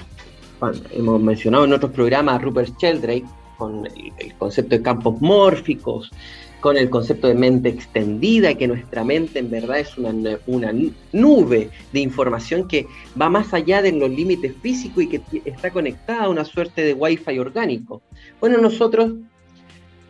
hemos 0.92 1.22
mencionado 1.22 1.66
en 1.66 1.74
otros 1.74 1.92
programas 1.92 2.36
a 2.36 2.40
Rupert 2.40 2.78
Sheldrake 2.80 3.26
con 3.58 3.86
el 3.86 4.34
concepto 4.38 4.76
de 4.76 4.82
campos 4.82 5.20
mórficos, 5.22 6.12
con 6.60 6.78
el 6.78 6.90
concepto 6.90 7.28
de 7.28 7.36
mente 7.36 7.70
extendida, 7.70 8.56
que 8.56 8.68
nuestra 8.68 9.04
mente 9.04 9.40
en 9.40 9.52
verdad 9.52 9.80
es 9.80 9.98
una, 9.98 10.14
una 10.48 10.74
nube 11.12 11.70
de 11.92 12.00
información 12.00 12.68
que 12.68 12.88
va 13.20 13.30
más 13.30 13.54
allá 13.54 13.82
de 13.82 13.92
los 13.92 14.10
límites 14.10 14.56
físicos 14.62 15.04
y 15.04 15.08
que 15.08 15.22
está 15.44 15.72
conectada 15.72 16.24
a 16.24 16.30
una 16.30 16.46
suerte 16.46 16.82
de 16.82 16.94
wifi 16.94 17.38
orgánico. 17.38 18.02
Bueno, 18.40 18.60
nosotros 18.60 19.12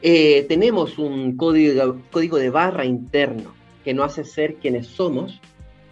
eh, 0.03 0.45
tenemos 0.47 0.99
un 0.99 1.37
código, 1.37 1.97
código 2.11 2.37
de 2.37 2.49
barra 2.51 2.85
interno 2.85 3.55
que 3.83 3.93
nos 3.93 4.11
hace 4.11 4.23
ser 4.23 4.55
quienes 4.55 4.87
somos, 4.87 5.41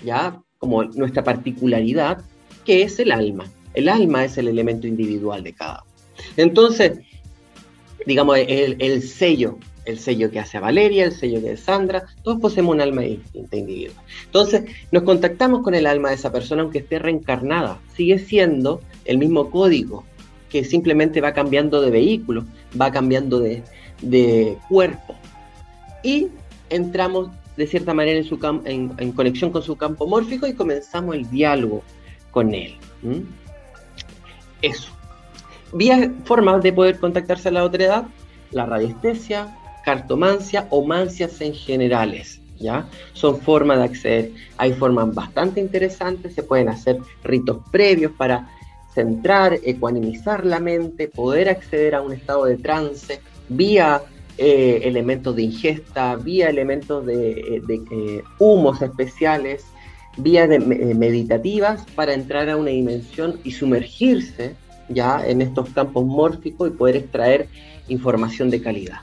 ya 0.03 0.39
como 0.59 0.83
nuestra 0.83 1.23
particularidad, 1.23 2.23
que 2.65 2.83
es 2.83 2.99
el 2.99 3.11
alma. 3.11 3.45
El 3.73 3.89
alma 3.89 4.25
es 4.25 4.37
el 4.37 4.47
elemento 4.47 4.87
individual 4.87 5.43
de 5.43 5.53
cada 5.53 5.83
uno. 5.83 5.91
Entonces, 6.37 6.99
digamos, 8.05 8.37
el, 8.37 8.75
el 8.79 9.01
sello 9.01 9.57
el 9.85 9.99
sello 9.99 10.29
que 10.29 10.39
hace 10.39 10.59
Valeria, 10.59 11.05
el 11.05 11.11
sello 11.11 11.41
que 11.41 11.51
hace 11.51 11.63
Sandra, 11.63 12.05
todos 12.23 12.39
poseemos 12.39 12.75
un 12.75 12.81
alma 12.81 13.01
distinta 13.01 13.57
individual. 13.57 13.95
Entonces, 14.25 14.63
nos 14.91 15.03
contactamos 15.03 15.63
con 15.63 15.73
el 15.73 15.87
alma 15.87 16.09
de 16.09 16.15
esa 16.15 16.31
persona, 16.31 16.61
aunque 16.61 16.79
esté 16.79 16.99
reencarnada, 16.99 17.79
sigue 17.95 18.19
siendo 18.19 18.81
el 19.05 19.17
mismo 19.17 19.49
código, 19.49 20.03
que 20.49 20.63
simplemente 20.63 21.21
va 21.21 21.33
cambiando 21.33 21.81
de 21.81 21.91
vehículo, 21.91 22.45
va 22.79 22.91
cambiando 22.91 23.39
de, 23.39 23.63
cuerpo. 24.69 25.15
Y 26.03 26.27
entramos 26.69 27.29
de 27.57 27.67
cierta 27.67 27.93
manera 27.93 28.17
en, 28.17 28.25
su 28.25 28.39
en, 28.65 29.11
conexión 29.11 29.51
con 29.51 29.61
su 29.61 29.75
campo 29.75 30.07
mórfico 30.07 30.47
y 30.47 30.53
comenzamos 30.53 31.15
el 31.15 31.29
diálogo 31.29 31.83
con 32.31 32.53
él. 32.53 32.75
Eso. 34.61 34.91
Vía 35.73 36.11
formas 36.25 36.61
de 36.63 36.73
poder 36.73 36.99
contactarse 36.99 37.49
a 37.49 37.51
la 37.51 37.63
otra 37.63 37.83
edad, 37.83 38.05
la 38.51 38.65
radiestesia, 38.65 39.57
cartomancia 39.85 40.67
o 40.69 40.85
mancias 40.85 41.41
en 41.41 41.53
generales. 41.53 42.41
¿Ya? 42.57 42.87
Son 43.13 43.41
formas 43.41 43.79
de 43.79 43.85
acceder. 43.85 44.31
Hay 44.57 44.73
formas 44.73 45.15
bastante 45.15 45.59
interesantes, 45.59 46.35
se 46.35 46.43
pueden 46.43 46.69
hacer 46.69 46.99
ritos 47.23 47.57
previos 47.71 48.11
para 48.11 48.49
centrar, 48.93 49.57
ecuanimizar 49.63 50.45
la 50.45 50.59
mente, 50.59 51.07
poder 51.07 51.49
acceder 51.49 51.95
a 51.95 52.01
un 52.01 52.13
estado 52.13 52.45
de 52.45 52.57
trance 52.57 53.19
vía 53.49 54.01
eh, 54.37 54.81
elementos 54.83 55.35
de 55.35 55.43
ingesta, 55.43 56.15
vía 56.15 56.49
elementos 56.49 57.05
de, 57.05 57.31
eh, 57.31 57.61
eh, 57.69 58.23
humos 58.39 58.81
especiales, 58.81 59.65
vías 60.17 60.49
meditativas 60.49 61.83
para 61.95 62.13
entrar 62.13 62.49
a 62.49 62.57
una 62.57 62.71
dimensión 62.71 63.39
y 63.43 63.51
sumergirse 63.51 64.55
ya 64.89 65.25
en 65.25 65.41
estos 65.41 65.69
campos 65.69 66.05
mórficos 66.05 66.69
y 66.69 66.71
poder 66.71 66.97
extraer 66.97 67.47
información 67.87 68.49
de 68.49 68.61
calidad. 68.61 68.99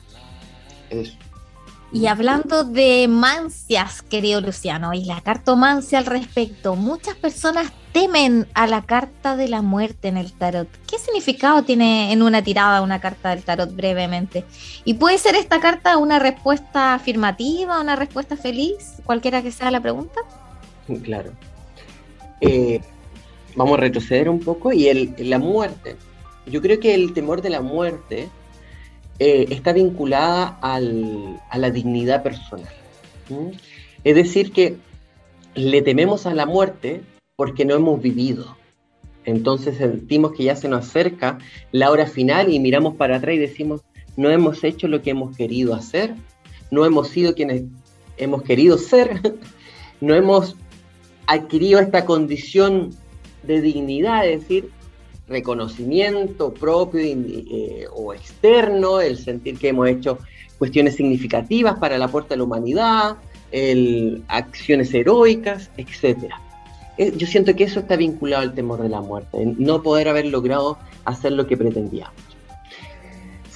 Y 1.91 2.07
hablando 2.07 2.65
de 2.65 3.09
mancias, 3.09 4.03
querido 4.03 4.43
Luciano, 4.43 4.93
y 4.93 5.05
la 5.05 5.23
cartomancia 5.23 5.99
al 5.99 6.07
respecto, 6.07 6.77
muchas 6.77 7.17
personas 7.17 7.73
temen 7.93 8.47
a 8.53 8.67
la 8.67 8.83
carta 8.83 9.37
de 9.37 9.49
la 9.49 9.63
muerte 9.63 10.09
en 10.09 10.19
el 10.19 10.33
tarot. 10.33 10.69
¿Qué 10.87 10.99
significado 10.99 11.63
tiene 11.63 12.13
en 12.13 12.23
una 12.23 12.43
tirada 12.43 12.83
una 12.83 13.01
carta 13.01 13.31
del 13.31 13.43
tarot 13.43 13.75
brevemente? 13.75 14.45
¿Y 14.85 14.95
puede 14.95 15.17
ser 15.17 15.35
esta 15.35 15.61
carta 15.61 15.97
una 15.97 16.19
respuesta 16.19 16.93
afirmativa, 16.93 17.81
una 17.81 17.97
respuesta 17.97 18.37
feliz, 18.37 19.01
cualquiera 19.05 19.43
que 19.43 19.51
sea 19.51 19.71
la 19.71 19.81
pregunta? 19.81 20.21
Claro. 21.03 21.33
Eh, 22.41 22.81
vamos 23.57 23.79
a 23.79 23.81
retroceder 23.81 24.29
un 24.29 24.41
poco 24.41 24.73
y 24.73 24.89
el, 24.89 25.15
la 25.19 25.39
muerte. 25.39 25.97
Yo 26.47 26.63
creo 26.63 26.81
que 26.81 26.95
el 26.95 27.13
temor 27.13 27.43
de 27.43 27.51
la 27.51 27.61
muerte 27.61 28.29
eh, 29.19 29.47
está 29.51 29.73
vinculada 29.73 30.59
a 30.61 30.81
la 30.81 31.71
dignidad 31.71 32.23
personal. 32.23 32.73
Es 34.05 34.15
decir, 34.15 34.53
que 34.53 34.77
le 35.55 35.83
tememos 35.83 36.27
a 36.27 36.35
la 36.35 36.47
muerte 36.47 37.03
porque 37.37 37.65
no 37.65 37.75
hemos 37.75 38.01
vivido. 38.01 38.57
Entonces 39.25 39.77
sentimos 39.77 40.33
que 40.33 40.45
ya 40.45 40.57
se 40.57 40.69
nos 40.69 40.87
acerca 40.87 41.39
la 41.73 41.91
hora 41.91 42.07
final 42.07 42.51
y 42.53 42.61
miramos 42.61 42.95
para 42.95 43.17
atrás 43.17 43.35
y 43.35 43.39
decimos, 43.39 43.83
no 44.17 44.31
hemos 44.31 44.65
hecho 44.65 44.89
lo 44.89 45.03
que 45.03 45.11
hemos 45.11 45.37
querido 45.37 45.75
hacer, 45.75 46.15
no 46.71 46.87
hemos 46.87 47.09
sido 47.09 47.35
quienes 47.35 47.65
hemos 48.17 48.43
querido 48.43 48.79
ser, 48.79 49.21
no 50.01 50.15
hemos 50.15 50.57
adquirido 51.29 51.79
esta 51.79 52.05
condición 52.05 52.91
de 53.45 53.61
dignidad, 53.61 54.27
es 54.27 54.41
decir, 54.41 54.71
reconocimiento 55.29 56.53
propio 56.53 57.01
eh, 57.05 57.87
o 57.93 58.15
externo, 58.15 59.01
el 59.01 59.19
sentir 59.19 59.59
que 59.59 59.69
hemos 59.69 59.89
hecho 59.89 60.19
cuestiones 60.59 60.97
significativas 60.97 61.79
para 61.79 61.97
el 61.97 62.03
aporte 62.03 62.35
a 62.35 62.37
la 62.39 62.45
humanidad, 62.45 63.17
acciones 64.27 64.93
heroicas, 64.93 65.71
etc. 65.77 66.33
Yo 67.17 67.27
siento 67.27 67.55
que 67.55 67.65
eso 67.65 67.81
está 67.81 67.97
vinculado 67.97 68.43
al 68.43 68.55
temor 68.55 68.83
de 68.83 68.89
la 68.89 69.01
muerte, 69.01 69.55
no 69.59 69.83
poder 69.83 70.09
haber 70.09 70.27
logrado 70.27 70.79
hacer 71.05 71.33
lo 71.33 71.47
que 71.47 71.57
pretendíamos. 71.57 72.38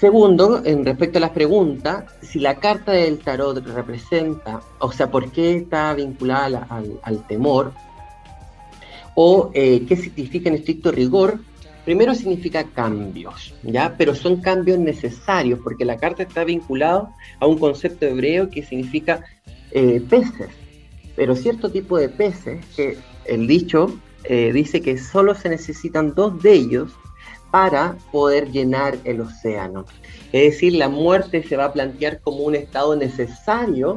Segundo, 0.03 0.62
en 0.65 0.85
respecto 0.85 1.19
a 1.19 1.21
las 1.21 1.31
preguntas, 1.31 2.07
si 2.23 2.41
la 2.41 2.57
carta 2.57 2.91
del 2.91 3.21
tarot 3.21 3.65
representa, 3.65 4.61
o 4.81 4.91
sea, 4.91 5.09
por 5.12 5.31
qué 5.31 5.55
está 5.59 5.95
vinculada 5.95 6.67
al, 7.05 7.25
temor, 7.29 7.73
o 9.15 9.53
eh, 9.55 9.85
qué 9.87 9.95
significa 9.95 10.49
en 10.49 10.57
estricto 10.57 10.91
rigor, 10.91 11.38
primero 11.85 12.17
significa 12.17 12.65
cambios, 12.65 13.55
¿ya? 13.62 13.95
Pero 13.97 14.17
son 14.17 14.41
cambios 14.41 14.81
necesarios, 14.81 15.61
porque 15.62 15.85
la 15.85 15.97
carta 15.97 16.25
está 16.25 16.43
vinculada 16.43 17.15
a 17.38 17.47
un 17.47 17.57
concepto 17.57 18.05
hebreo 18.05 18.51
que 18.51 18.65
significa 18.65 19.23
eh, 19.71 20.03
peces, 20.11 20.49
pero 21.15 21.37
cierto 21.37 21.71
tipo 21.71 21.97
de 21.97 22.09
peces, 22.09 22.67
que 22.75 22.99
el 23.25 23.47
dicho 23.47 23.97
eh, 24.25 24.53
dice 24.53 24.81
que 24.81 24.99
solo 24.99 25.37
se 25.37 25.49
necesitan 25.49 26.12
dos 26.12 26.43
de 26.43 26.55
ellos 26.55 26.91
para 27.53 27.99
poder 28.11 28.51
llenar 28.51 28.97
el 29.05 29.21
océano. 29.21 29.85
Es 30.33 30.55
decir, 30.55 30.73
la 30.73 30.88
muerte 30.88 31.43
se 31.43 31.57
va 31.57 31.67
a 31.67 31.73
plantear 31.73 32.21
como 32.23 32.38
un 32.38 32.55
estado 32.55 32.97
necesario 32.97 33.97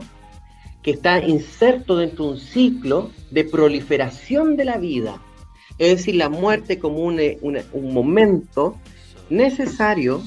que 0.84 0.92
está 0.92 1.20
inserto 1.20 1.96
dentro 1.96 2.26
de 2.26 2.32
un 2.32 2.38
ciclo 2.38 3.12
de 3.32 3.46
proliferación 3.46 4.58
de 4.58 4.66
la 4.66 4.78
vida. 4.78 5.22
Es 5.78 5.98
decir, 5.98 6.16
la 6.16 6.28
muerte 6.28 6.80
como 6.80 7.00
un, 7.00 7.20
un 7.42 7.94
momento 7.94 8.76
necesario 9.30 10.22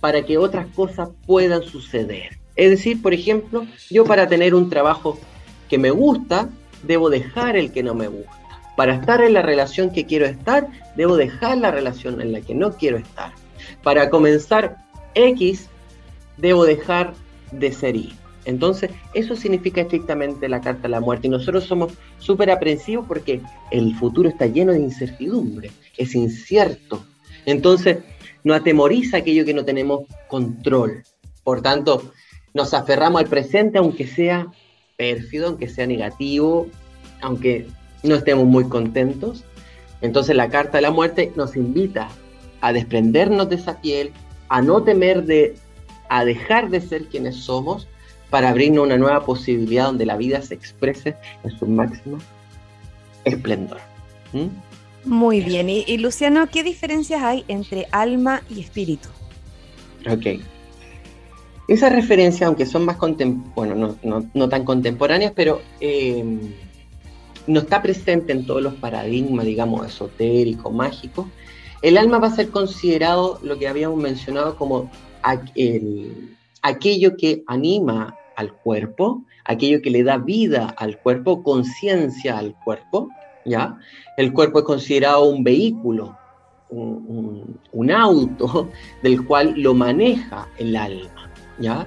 para 0.00 0.24
que 0.24 0.36
otras 0.36 0.66
cosas 0.74 1.10
puedan 1.26 1.62
suceder. 1.62 2.40
Es 2.56 2.70
decir, 2.70 3.00
por 3.00 3.14
ejemplo, 3.14 3.66
yo 3.88 4.04
para 4.04 4.26
tener 4.26 4.56
un 4.56 4.68
trabajo 4.68 5.16
que 5.68 5.78
me 5.78 5.90
gusta, 5.90 6.50
debo 6.82 7.08
dejar 7.08 7.56
el 7.56 7.70
que 7.70 7.84
no 7.84 7.94
me 7.94 8.08
gusta. 8.08 8.37
Para 8.78 8.94
estar 8.94 9.20
en 9.22 9.32
la 9.32 9.42
relación 9.42 9.90
que 9.90 10.06
quiero 10.06 10.24
estar, 10.24 10.68
debo 10.94 11.16
dejar 11.16 11.58
la 11.58 11.72
relación 11.72 12.20
en 12.20 12.30
la 12.30 12.42
que 12.42 12.54
no 12.54 12.76
quiero 12.76 12.96
estar. 12.96 13.32
Para 13.82 14.08
comenzar 14.08 14.76
X, 15.16 15.68
debo 16.36 16.64
dejar 16.64 17.12
de 17.50 17.72
ser 17.72 17.96
Y. 17.96 18.14
Entonces, 18.44 18.92
eso 19.14 19.34
significa 19.34 19.80
estrictamente 19.80 20.48
la 20.48 20.60
carta 20.60 20.82
de 20.82 20.90
la 20.90 21.00
muerte. 21.00 21.26
Y 21.26 21.30
nosotros 21.30 21.64
somos 21.64 21.92
súper 22.20 22.52
aprensivos 22.52 23.04
porque 23.08 23.40
el 23.72 23.96
futuro 23.96 24.28
está 24.28 24.46
lleno 24.46 24.70
de 24.70 24.78
incertidumbre, 24.78 25.72
es 25.96 26.14
incierto. 26.14 27.04
Entonces, 27.46 27.98
nos 28.44 28.58
atemoriza 28.60 29.16
aquello 29.16 29.44
que 29.44 29.54
no 29.54 29.64
tenemos 29.64 30.02
control. 30.28 31.02
Por 31.42 31.62
tanto, 31.62 32.12
nos 32.54 32.72
aferramos 32.74 33.22
al 33.22 33.26
presente 33.26 33.78
aunque 33.78 34.06
sea 34.06 34.46
pérfido, 34.96 35.48
aunque 35.48 35.66
sea 35.66 35.88
negativo, 35.88 36.68
aunque 37.20 37.66
no 38.02 38.14
estemos 38.14 38.46
muy 38.46 38.68
contentos. 38.68 39.44
Entonces 40.00 40.36
la 40.36 40.48
carta 40.48 40.78
de 40.78 40.82
la 40.82 40.90
muerte 40.90 41.32
nos 41.36 41.56
invita 41.56 42.08
a 42.60 42.72
desprendernos 42.72 43.48
de 43.48 43.56
esa 43.56 43.80
piel, 43.80 44.12
a 44.48 44.62
no 44.62 44.82
temer 44.82 45.24
de, 45.24 45.56
a 46.08 46.24
dejar 46.24 46.70
de 46.70 46.80
ser 46.80 47.06
quienes 47.06 47.36
somos 47.36 47.88
para 48.30 48.50
abrirnos 48.50 48.84
una 48.84 48.98
nueva 48.98 49.24
posibilidad 49.24 49.86
donde 49.86 50.06
la 50.06 50.16
vida 50.16 50.42
se 50.42 50.54
exprese 50.54 51.16
en 51.44 51.58
su 51.58 51.66
máximo 51.66 52.18
esplendor. 53.24 53.80
¿Mm? 54.32 54.48
Muy 55.04 55.40
bien, 55.40 55.70
y, 55.70 55.84
y, 55.86 55.98
Luciano, 55.98 56.48
¿qué 56.50 56.62
diferencias 56.62 57.22
hay 57.22 57.44
entre 57.48 57.86
alma 57.92 58.42
y 58.50 58.60
espíritu? 58.60 59.08
Ok. 60.10 60.40
Esas 61.68 61.92
referencias, 61.92 62.46
aunque 62.46 62.66
son 62.66 62.84
más 62.84 62.96
bueno, 63.54 63.96
no, 64.02 64.48
tan 64.48 64.64
contemporáneas, 64.64 65.32
pero 65.34 65.60
eh, 65.80 66.24
no 67.48 67.60
está 67.60 67.82
presente 67.82 68.32
en 68.32 68.46
todos 68.46 68.62
los 68.62 68.74
paradigmas, 68.74 69.46
digamos, 69.46 69.86
esotéricos, 69.86 70.72
mágicos, 70.72 71.26
el 71.82 71.96
alma 71.96 72.18
va 72.18 72.28
a 72.28 72.34
ser 72.34 72.50
considerado 72.50 73.38
lo 73.42 73.58
que 73.58 73.68
habíamos 73.68 74.00
mencionado 74.00 74.56
como 74.56 74.90
aquello 76.62 77.16
que 77.16 77.42
anima 77.46 78.16
al 78.36 78.52
cuerpo, 78.52 79.24
aquello 79.44 79.80
que 79.82 79.90
le 79.90 80.02
da 80.02 80.18
vida 80.18 80.74
al 80.76 80.98
cuerpo, 80.98 81.42
conciencia 81.42 82.38
al 82.38 82.54
cuerpo, 82.64 83.08
¿ya? 83.44 83.78
El 84.16 84.32
cuerpo 84.32 84.60
es 84.60 84.64
considerado 84.64 85.24
un 85.24 85.42
vehículo, 85.42 86.16
un, 86.70 87.90
auto 87.90 88.68
del 89.02 89.24
cual 89.24 89.54
lo 89.56 89.72
maneja 89.72 90.48
el 90.58 90.76
alma, 90.76 91.30
¿ya? 91.58 91.86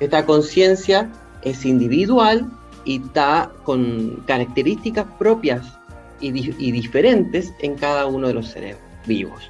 Esta 0.00 0.26
conciencia 0.26 1.10
es 1.42 1.64
individual 1.64 2.50
y 2.86 3.02
está 3.02 3.50
con 3.64 4.22
características 4.26 5.06
propias 5.18 5.76
y, 6.20 6.30
diferentes 6.30 7.52
en 7.60 7.74
cada 7.74 8.06
uno 8.06 8.28
de 8.28 8.34
los 8.34 8.48
cerebros 8.48 8.80
vivos. 9.04 9.42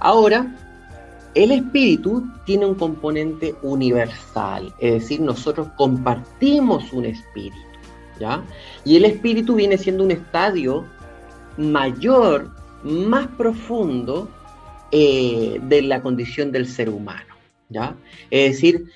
Ahora, 0.00 0.54
el 1.34 1.52
espíritu 1.52 2.28
tiene 2.44 2.66
un 2.66 2.74
componente 2.74 3.54
universal, 3.62 4.74
es 4.78 4.94
decir, 4.94 5.20
nosotros 5.20 5.68
compartimos 5.76 6.92
un 6.92 7.06
espíritu, 7.06 7.56
¿ya? 8.20 8.42
Y 8.84 8.96
el 8.96 9.06
espíritu 9.06 9.54
viene 9.54 9.78
siendo 9.78 10.04
un 10.04 10.10
estadio 10.10 10.84
mayor, 11.56 12.50
más 12.82 13.28
profundo 13.28 14.28
eh, 14.90 15.60
de 15.62 15.82
la 15.82 16.02
condición 16.02 16.52
del 16.52 16.66
ser 16.66 16.90
humano, 16.90 17.34
¿ya? 17.70 17.94
Es 18.30 18.52
decir, 18.52 18.86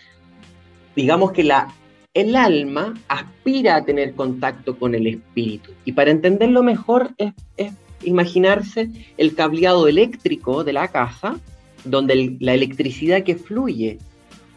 digamos 0.95 1.33
que 1.33 1.45
la, 1.45 1.73
el 2.17 2.35
alma 2.35 2.95
aspira 3.09 3.77
a 3.77 3.85
tener 3.85 4.15
contacto 4.15 4.79
con 4.79 4.95
el 4.95 5.07
espíritu. 5.07 5.73
Y 5.85 5.93
para 5.93 6.11
entenderlo 6.11 6.63
mejor 6.63 7.11
es 7.19 7.75
imaginarse 8.05 8.89
el 9.19 9.35
cableado 9.35 9.87
eléctrico 9.87 10.65
de 10.65 10.73
la 10.73 10.89
casa, 10.89 11.39
donde 11.85 12.39
la 12.41 12.55
electricidad 12.55 13.23
que 13.23 13.37
fluye 13.37 13.99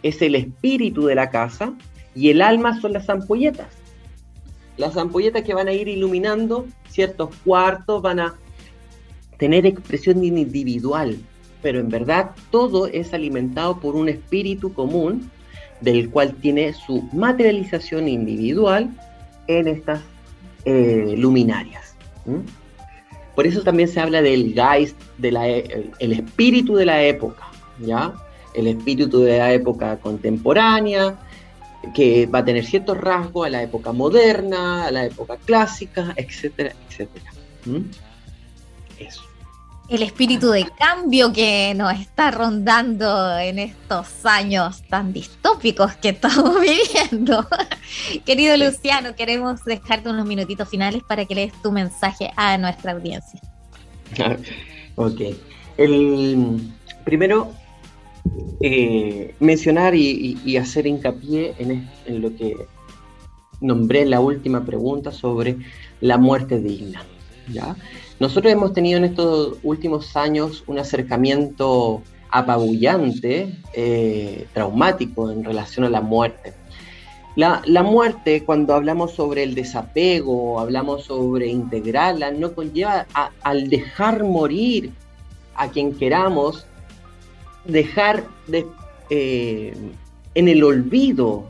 es 0.04 0.22
el 0.22 0.36
espíritu 0.36 1.08
de 1.08 1.16
la 1.16 1.30
casa 1.32 1.74
y 2.16 2.30
el 2.30 2.42
alma 2.42 2.80
son 2.80 2.94
las 2.94 3.10
ampolletas. 3.10 3.68
Las 4.78 4.96
ampolletas 4.96 5.44
que 5.44 5.54
van 5.54 5.68
a 5.68 5.74
ir 5.74 5.90
iluminando 5.90 6.66
ciertos 6.88 7.36
cuartos, 7.44 8.02
van 8.02 8.22
a 8.22 8.36
tener 9.38 9.66
expresión 9.66 10.24
individual, 10.24 11.18
pero 11.62 11.82
en 11.82 11.90
verdad 11.90 12.32
todo 12.52 12.88
es 12.88 13.14
alimentado 13.14 13.82
por 13.82 13.98
un 13.98 14.08
espíritu 14.08 14.72
común 14.72 15.30
del 15.82 16.10
cual 16.10 16.34
tiene 16.36 16.74
su 16.74 17.04
materialización 17.14 18.08
individual 18.08 18.90
en 19.48 19.68
estas 19.68 20.02
eh, 20.66 21.16
luminarias. 21.18 21.96
Por 23.36 23.48
eso 23.48 23.62
también 23.64 23.88
se 23.88 24.00
habla 24.00 24.22
del 24.22 24.54
Geist, 24.54 24.98
de 25.18 25.30
e, 25.30 26.12
espíritu 26.12 26.76
de 26.76 26.86
la 26.86 27.02
época, 27.04 27.48
¿ya? 27.80 28.14
El 28.54 28.68
espíritu 28.68 29.22
de 29.22 29.38
la 29.38 29.54
época 29.54 29.98
contemporánea, 29.98 31.18
que 31.94 32.26
va 32.26 32.40
a 32.40 32.46
tener 32.46 32.66
ciertos 32.66 32.98
rasgos 32.98 33.48
a 33.48 33.50
la 33.50 33.64
época 33.64 33.94
moderna, 33.94 34.88
a 34.88 34.92
la 34.92 35.06
época 35.06 35.38
clásica, 35.38 36.14
etcétera, 36.18 36.74
etcétera. 36.90 37.32
Eso 39.00 39.30
el 39.90 40.04
espíritu 40.04 40.52
de 40.52 40.66
cambio 40.78 41.34
que 41.34 41.74
nos 41.76 42.00
está 42.00 42.30
rondando 42.30 43.38
en 43.40 43.58
estos 43.58 44.24
años 44.24 44.84
tan 44.88 45.12
distópicos 45.12 45.96
que 45.96 46.10
estamos 46.10 46.58
viviendo. 46.62 47.46
Querido 48.26 48.56
Luciano, 48.58 49.16
queremos 49.16 49.64
dejarte 49.66 50.10
unos 50.10 50.28
minutitos 50.28 50.70
finales 50.70 51.02
para 51.08 51.26
que 51.26 51.36
lees 51.36 51.54
tu 51.62 51.72
mensaje 51.72 52.32
a 52.36 52.58
nuestra 52.58 52.92
audiencia. 52.92 53.42
ok. 54.96 55.22
El, 55.78 56.62
primero, 57.04 57.52
eh, 58.62 59.34
mencionar 59.40 59.96
y, 59.96 60.58
hacer 60.58 60.86
hincapié 60.86 61.56
en, 61.58 61.90
en 62.06 62.22
lo 62.22 62.36
que 62.36 62.56
nombré 63.62 64.02
en 64.02 64.12
la 64.12 64.20
última 64.20 64.64
pregunta 64.66 65.12
sobre 65.12 65.58
la 66.00 66.18
muerte 66.18 66.60
digna. 66.60 67.04
¿ya? 67.52 67.76
Nosotros 68.20 68.52
hemos 68.52 68.74
tenido 68.74 68.98
en 68.98 69.06
estos 69.06 69.58
últimos 69.64 70.16
años 70.18 70.64
un 70.68 70.78
acercamiento 70.78 72.02
apabullante, 72.30 73.56
eh, 73.74 74.46
traumático 74.54 75.32
en 75.32 75.44
relación 75.44 75.86
a 75.86 75.90
la 75.90 76.02
muerte. 76.02 76.54
La, 77.36 77.84
muerte, 77.84 78.44
cuando 78.44 78.74
hablamos 78.74 79.14
sobre 79.14 79.44
el 79.44 79.56
desapego, 79.56 80.60
hablamos 80.60 81.06
sobre 81.06 81.48
integrarla, 81.48 82.32
no 82.32 82.54
conlleva 82.54 83.06
al 83.42 83.70
dejar 83.70 84.26
morir 84.26 84.92
a 85.56 85.70
quien 85.70 85.94
queramos, 85.94 86.66
dejar 87.64 88.26
de, 88.48 88.66
eh, 89.10 89.74
en 90.36 90.48
el 90.50 90.64
olvido 90.66 91.46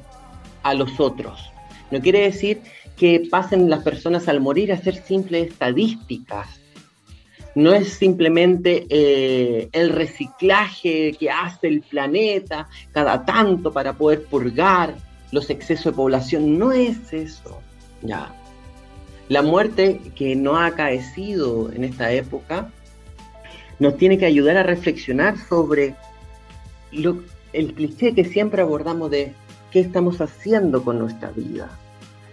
a 0.62 0.76
los 0.76 1.00
otros. 1.00 1.50
No 1.90 2.00
quiere 2.02 2.20
decir 2.20 2.62
que 2.96 3.28
pasen 3.32 3.70
las 3.70 3.82
personas 3.82 4.28
al 4.28 4.42
morir 4.42 4.72
a 4.72 4.78
ser 4.78 4.96
simples 5.04 5.48
estadísticas. 5.48 6.59
No 7.56 7.74
es 7.74 7.94
simplemente 7.94 8.86
eh, 8.90 9.70
el 9.72 9.90
reciclaje 9.90 11.14
que 11.20 11.30
hace 11.30 11.68
el 11.68 11.82
planeta 11.82 12.68
cada 12.92 13.26
tanto 13.26 13.74
para 13.74 13.94
poder 13.94 14.26
purgar 14.26 14.96
los 15.32 15.50
excesos 15.50 15.86
de 15.86 15.92
población. 15.94 16.58
No 16.58 16.72
es 16.72 17.12
eso. 17.12 17.60
Ya. 18.02 18.34
La 19.28 19.42
muerte 19.42 20.00
que 20.16 20.36
no 20.36 20.58
ha 20.58 20.68
acaecido 20.68 21.72
en 21.72 21.84
esta 21.84 22.12
época 22.12 22.72
nos 23.80 23.98
tiene 23.98 24.18
que 24.18 24.26
ayudar 24.26 24.58
a 24.58 24.64
reflexionar 24.64 25.38
sobre 25.38 25.96
el 26.92 27.74
cliché 27.74 28.14
que 28.14 28.26
siempre 28.26 28.62
abordamos 28.62 29.12
de 29.12 29.34
qué 29.72 29.80
estamos 29.80 30.20
haciendo 30.22 30.84
con 30.84 31.00
nuestra 31.00 31.32
vida, 31.32 31.70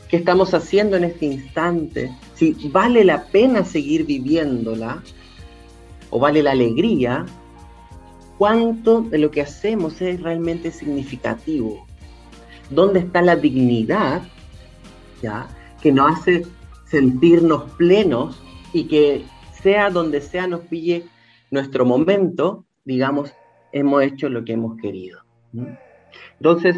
qué 0.09 0.17
estamos 0.17 0.55
haciendo 0.55 0.97
en 0.97 1.05
este 1.05 1.27
instante, 1.27 2.17
si 2.35 2.53
vale 2.71 3.05
la 3.05 3.25
pena 3.25 3.65
seguir 3.65 4.07
viviéndola 4.07 5.03
o 6.11 6.19
vale 6.21 6.43
la 6.43 6.53
alegría, 6.53 7.27
cuánto 8.39 9.03
de 9.03 9.19
lo 9.19 9.31
que 9.31 9.43
hacemos 9.43 10.01
es 10.01 10.21
realmente 10.21 10.71
significativo, 10.71 11.87
dónde 12.71 13.01
está 13.01 13.23
la 13.23 13.37
dignidad 13.37 14.23
¿ya? 15.23 15.49
que 15.81 15.93
nos 15.93 16.19
hace 16.19 16.47
sentirnos 16.85 17.71
plenos 17.73 18.41
y 18.73 18.85
que 18.85 19.25
sea 19.63 19.91
donde 19.91 20.21
sea 20.21 20.47
nos 20.47 20.61
pille 20.61 21.05
nuestro 21.51 21.85
momento, 21.85 22.65
digamos, 22.85 23.33
hemos 23.73 24.03
hecho 24.03 24.29
lo 24.29 24.45
que 24.45 24.53
hemos 24.53 24.77
querido. 24.77 25.21
Entonces, 26.39 26.77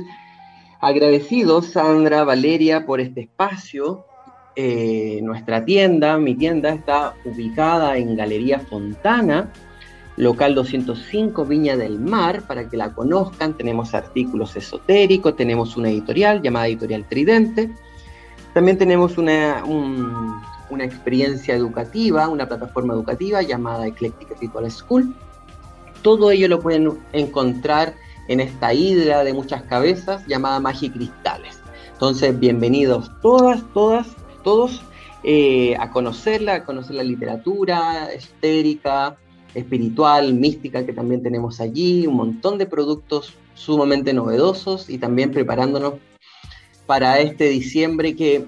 agradecidos, 0.81 1.67
Sandra, 1.67 2.25
Valeria, 2.25 2.87
por 2.87 3.01
este 3.01 3.23
espacio. 3.23 4.05
Eh, 4.57 5.21
nuestra 5.23 5.65
tienda, 5.65 6.19
mi 6.19 6.35
tienda, 6.35 6.71
está 6.71 7.15
ubicada 7.25 7.97
en 7.97 8.17
Galería 8.17 8.59
Fontana, 8.61 9.53
local 10.17 10.55
205 10.55 11.45
Viña 11.45 11.77
del 11.77 12.01
Mar, 12.01 12.43
para 12.43 12.69
que 12.69 12.77
la 12.77 12.93
conozcan. 12.93 13.57
Tenemos 13.57 13.95
artículos 13.95 14.57
esotéricos, 14.57 15.37
tenemos 15.37 15.77
una 15.77 15.91
editorial 15.91 16.43
llamada 16.43 16.67
Editorial 16.67 17.07
Tridente. 17.09 17.71
También 18.53 18.79
tenemos 18.79 19.19
una, 19.19 19.63
una 19.65 20.85
experiencia 20.85 21.55
educativa, 21.55 22.29
una 22.29 22.49
plataforma 22.49 22.95
educativa 22.95 23.43
llamada 23.43 23.87
Eclectic 23.87 24.41
Ritual 24.41 24.71
School. 24.71 25.15
Todo 26.03 26.31
ello 26.31 26.49
lo 26.49 26.61
pueden 26.61 26.99
encontrar 27.13 27.95
en 28.29 28.41
esta 28.41 28.73
hidra 28.73 29.25
de 29.25 29.33
muchas 29.33 29.63
cabezas 29.63 30.27
llamada 30.27 30.61
Magia 30.61 30.89
y 30.89 30.91
Cristales. 30.91 31.59
Entonces, 31.93 32.39
bienvenidos 32.39 33.11
todas, 33.21 33.63
todas, 33.73 34.07
todos 34.45 34.83
eh, 35.25 35.75
a 35.81 35.91
conocerla, 35.91 36.55
a 36.55 36.65
conocer 36.65 36.97
la 36.97 37.03
literatura 37.03 38.13
esotérica, 38.13 39.17
espiritual, 39.55 40.35
mística 40.35 40.87
que 40.87 40.93
también 40.93 41.23
tenemos 41.23 41.61
allí, 41.61 42.07
un 42.07 42.17
montón 42.17 42.59
de 42.59 42.67
productos 42.67 43.35
sumamente 43.55 44.13
novedosos 44.13 44.89
y 44.89 44.99
también 44.99 45.33
preparándonos 45.33 45.95
para 46.87 47.19
este 47.19 47.49
diciembre 47.49 48.15
que 48.15 48.47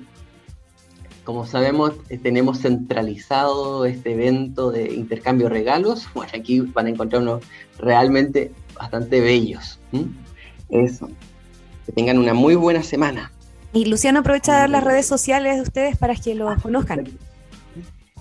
como 1.24 1.46
sabemos, 1.46 1.92
eh, 2.08 2.18
tenemos 2.18 2.60
centralizado 2.60 3.84
este 3.84 4.14
evento 4.14 4.72
de 4.72 4.94
intercambio 4.94 5.48
de 5.48 5.54
regalos. 5.54 6.08
Bueno, 6.14 6.32
aquí 6.34 6.60
van 6.60 6.86
a 6.86 6.90
encontrar 6.90 7.22
unos 7.22 7.44
realmente 7.78 8.50
bastante 8.80 9.20
bellos. 9.20 9.78
Eso. 10.70 11.08
Que 11.86 11.92
tengan 11.92 12.18
una 12.18 12.34
muy 12.34 12.54
buena 12.54 12.82
semana. 12.82 13.32
Y 13.72 13.84
Luciano, 13.84 14.18
aprovecha 14.20 14.54
de 14.54 14.60
dar 14.60 14.70
las 14.70 14.82
redes 14.82 15.04
sociales 15.06 15.56
de 15.56 15.62
ustedes 15.62 15.98
para 15.98 16.16
que 16.16 16.34
los 16.34 16.62
conozcan. 16.62 17.06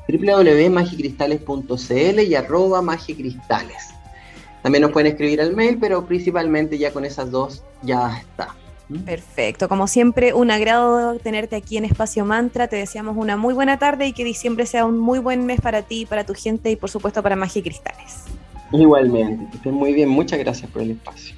www.magicristales.cl 0.07 2.19
y 2.19 2.35
arroba 2.35 2.81
magicristales. 2.81 3.91
También 4.61 4.81
nos 4.81 4.91
pueden 4.91 5.13
escribir 5.13 5.39
al 5.41 5.55
mail, 5.55 5.77
pero 5.79 6.05
principalmente 6.05 6.77
ya 6.77 6.91
con 6.91 7.05
esas 7.05 7.31
dos 7.31 7.63
ya 7.81 8.17
está. 8.17 8.57
Perfecto, 9.05 9.69
como 9.69 9.87
siempre, 9.87 10.33
un 10.33 10.51
agrado 10.51 11.17
tenerte 11.19 11.55
aquí 11.55 11.77
en 11.77 11.85
Espacio 11.85 12.25
Mantra. 12.25 12.67
Te 12.67 12.75
deseamos 12.75 13.15
una 13.15 13.37
muy 13.37 13.53
buena 13.53 13.79
tarde 13.79 14.07
y 14.07 14.13
que 14.13 14.23
diciembre 14.23 14.65
sea 14.65 14.85
un 14.85 14.97
muy 14.97 15.19
buen 15.19 15.45
mes 15.45 15.61
para 15.61 15.83
ti, 15.83 16.05
para 16.05 16.25
tu 16.25 16.33
gente 16.33 16.71
y 16.71 16.75
por 16.75 16.89
supuesto 16.89 17.23
para 17.23 17.35
Magia 17.35 17.59
y 17.59 17.63
Cristales. 17.63 18.25
Igualmente, 18.71 19.47
que 19.49 19.57
estén 19.57 19.73
muy 19.73 19.93
bien. 19.93 20.09
Muchas 20.09 20.39
gracias 20.39 20.69
por 20.71 20.81
el 20.81 20.91
espacio. 20.91 21.35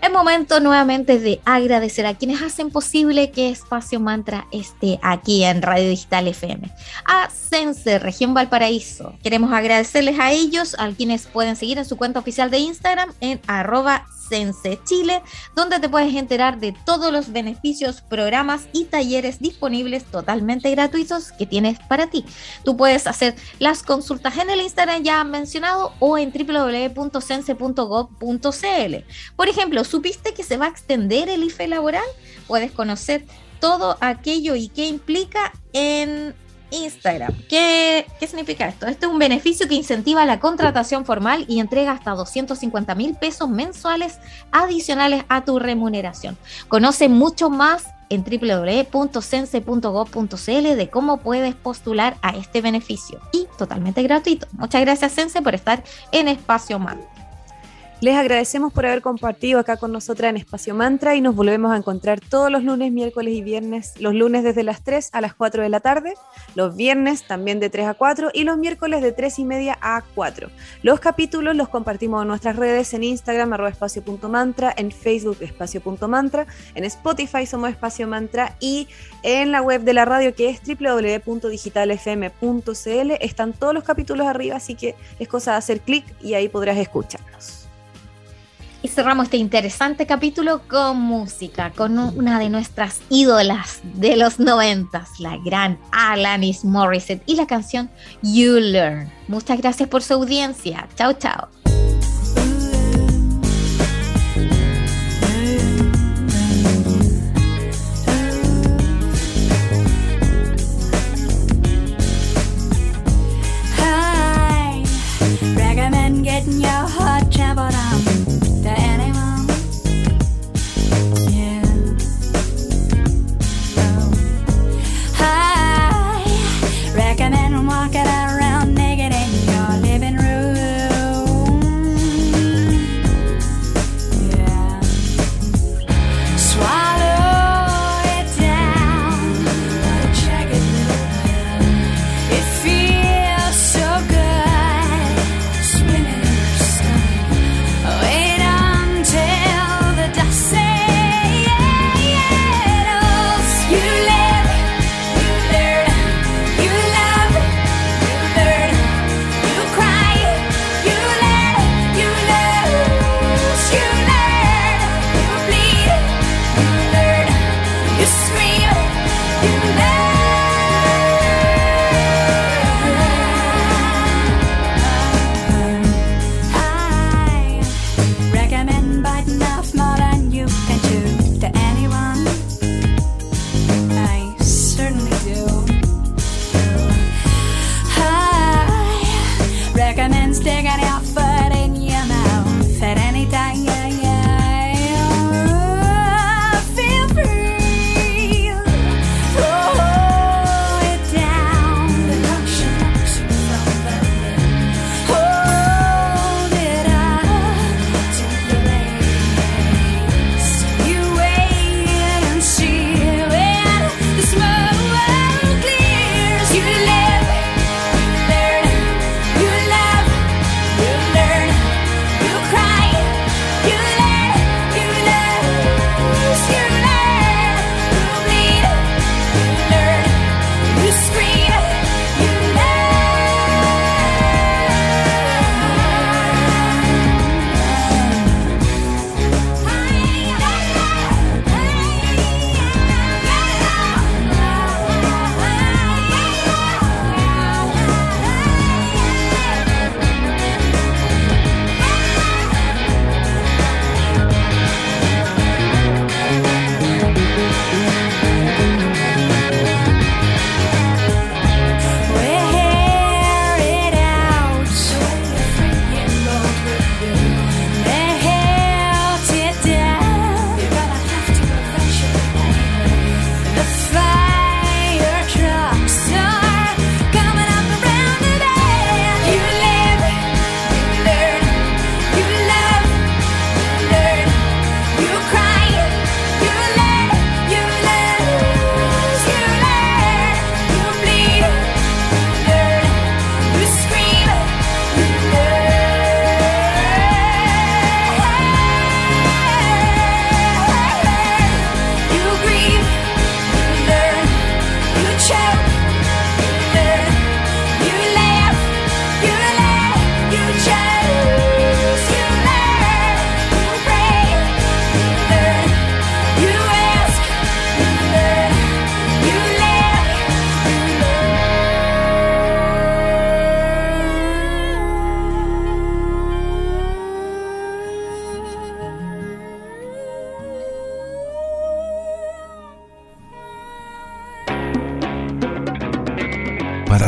Es 0.00 0.12
momento 0.12 0.60
nuevamente 0.60 1.18
de 1.18 1.40
agradecer 1.44 2.06
a 2.06 2.14
quienes 2.14 2.40
hacen 2.40 2.70
posible 2.70 3.32
que 3.32 3.48
Espacio 3.48 3.98
Mantra 3.98 4.46
esté 4.52 5.00
aquí 5.02 5.42
en 5.42 5.60
Radio 5.60 5.88
Digital 5.88 6.28
FM. 6.28 6.70
A 7.04 7.28
Sense, 7.30 7.98
Región 7.98 8.32
Valparaíso. 8.32 9.14
Queremos 9.24 9.52
agradecerles 9.52 10.20
a 10.20 10.30
ellos, 10.30 10.76
a 10.78 10.88
quienes 10.90 11.26
pueden 11.26 11.56
seguir 11.56 11.78
en 11.78 11.84
su 11.84 11.96
cuenta 11.96 12.20
oficial 12.20 12.48
de 12.48 12.58
Instagram 12.58 13.12
en 13.20 13.40
arroba 13.48 14.06
Sense 14.28 14.78
Chile, 14.84 15.22
donde 15.54 15.80
te 15.80 15.88
puedes 15.88 16.14
enterar 16.14 16.58
de 16.58 16.74
todos 16.84 17.12
los 17.12 17.32
beneficios, 17.32 18.00
programas 18.00 18.68
y 18.72 18.84
talleres 18.84 19.40
disponibles 19.40 20.04
totalmente 20.04 20.70
gratuitos 20.70 21.32
que 21.32 21.46
tienes 21.46 21.78
para 21.80 22.08
ti. 22.08 22.24
Tú 22.64 22.76
puedes 22.76 23.06
hacer 23.06 23.34
las 23.58 23.82
consultas 23.82 24.36
en 24.38 24.50
el 24.50 24.60
Instagram 24.60 25.02
ya 25.02 25.24
mencionado 25.24 25.94
o 25.98 26.18
en 26.18 26.32
www.sense.gov.cl. 26.32 28.96
Por 29.36 29.48
ejemplo, 29.48 29.84
¿supiste 29.84 30.34
que 30.34 30.44
se 30.44 30.56
va 30.56 30.66
a 30.66 30.70
extender 30.70 31.28
el 31.28 31.44
IFE 31.44 31.68
laboral? 31.68 32.04
Puedes 32.46 32.72
conocer 32.72 33.24
todo 33.60 33.96
aquello 34.00 34.54
y 34.54 34.68
qué 34.68 34.86
implica 34.86 35.52
en 35.72 36.34
Instagram. 36.70 37.34
¿Qué, 37.48 38.06
¿Qué, 38.18 38.26
significa 38.26 38.68
esto? 38.68 38.86
Este 38.86 39.06
es 39.06 39.12
un 39.12 39.18
beneficio 39.18 39.68
que 39.68 39.74
incentiva 39.74 40.24
la 40.24 40.40
contratación 40.40 41.04
formal 41.04 41.44
y 41.48 41.60
entrega 41.60 41.92
hasta 41.92 42.12
250 42.12 42.94
mil 42.94 43.14
pesos 43.14 43.48
mensuales 43.48 44.18
adicionales 44.52 45.24
a 45.28 45.44
tu 45.44 45.58
remuneración. 45.58 46.38
Conoce 46.68 47.08
mucho 47.08 47.50
más 47.50 47.86
en 48.10 48.24
www.sense.gov.cl 48.24 50.76
de 50.76 50.90
cómo 50.90 51.18
puedes 51.18 51.54
postular 51.54 52.16
a 52.22 52.30
este 52.30 52.60
beneficio 52.60 53.20
y 53.32 53.46
totalmente 53.58 54.02
gratuito. 54.02 54.48
Muchas 54.52 54.80
gracias 54.80 55.12
Sense 55.12 55.42
por 55.42 55.54
estar 55.54 55.84
en 56.12 56.28
Espacio 56.28 56.78
Man. 56.78 56.98
Les 58.00 58.14
agradecemos 58.14 58.72
por 58.72 58.86
haber 58.86 59.02
compartido 59.02 59.58
acá 59.58 59.76
con 59.76 59.90
nosotras 59.90 60.30
en 60.30 60.36
Espacio 60.36 60.72
Mantra 60.72 61.16
y 61.16 61.20
nos 61.20 61.34
volvemos 61.34 61.72
a 61.72 61.76
encontrar 61.76 62.20
todos 62.20 62.48
los 62.48 62.62
lunes, 62.62 62.92
miércoles 62.92 63.34
y 63.34 63.42
viernes. 63.42 63.94
Los 63.98 64.14
lunes 64.14 64.44
desde 64.44 64.62
las 64.62 64.84
3 64.84 65.10
a 65.12 65.20
las 65.20 65.34
4 65.34 65.64
de 65.64 65.68
la 65.68 65.80
tarde, 65.80 66.14
los 66.54 66.76
viernes 66.76 67.26
también 67.26 67.58
de 67.58 67.70
3 67.70 67.88
a 67.88 67.94
4 67.94 68.30
y 68.32 68.44
los 68.44 68.56
miércoles 68.56 69.02
de 69.02 69.10
3 69.10 69.40
y 69.40 69.44
media 69.44 69.76
a 69.80 70.04
4. 70.14 70.48
Los 70.82 71.00
capítulos 71.00 71.56
los 71.56 71.70
compartimos 71.70 72.22
en 72.22 72.28
nuestras 72.28 72.54
redes 72.54 72.94
en 72.94 73.02
Instagram, 73.02 73.52
arroba 73.52 73.70
espacio.mantra, 73.70 74.72
en 74.76 74.92
Facebook, 74.92 75.38
espacio.mantra, 75.40 76.46
en 76.76 76.84
Spotify 76.84 77.46
somos 77.46 77.70
Espacio 77.70 78.06
Mantra 78.06 78.54
y 78.60 78.86
en 79.24 79.50
la 79.50 79.60
web 79.60 79.82
de 79.82 79.94
la 79.94 80.04
radio 80.04 80.36
que 80.36 80.50
es 80.50 80.60
www.digitalfm.cl 80.64 83.10
están 83.20 83.52
todos 83.54 83.74
los 83.74 83.82
capítulos 83.82 84.28
arriba, 84.28 84.54
así 84.54 84.76
que 84.76 84.94
es 85.18 85.26
cosa 85.26 85.50
de 85.50 85.56
hacer 85.56 85.80
clic 85.80 86.04
y 86.22 86.34
ahí 86.34 86.48
podrás 86.48 86.76
escucharnos. 86.76 87.57
Y 88.80 88.88
cerramos 88.88 89.24
este 89.24 89.38
interesante 89.38 90.06
capítulo 90.06 90.62
con 90.68 91.00
música, 91.00 91.72
con 91.74 91.98
una 91.98 92.38
de 92.38 92.48
nuestras 92.48 93.00
ídolas 93.10 93.80
de 93.82 94.16
los 94.16 94.38
noventas, 94.38 95.18
la 95.18 95.36
gran 95.38 95.78
Alanis 95.90 96.64
Morissette 96.64 97.22
y 97.26 97.34
la 97.34 97.46
canción 97.46 97.90
You 98.22 98.58
Learn. 98.60 99.10
Muchas 99.26 99.58
gracias 99.60 99.88
por 99.88 100.02
su 100.02 100.14
audiencia. 100.14 100.88
Chao, 100.94 101.12
chao. 101.14 101.48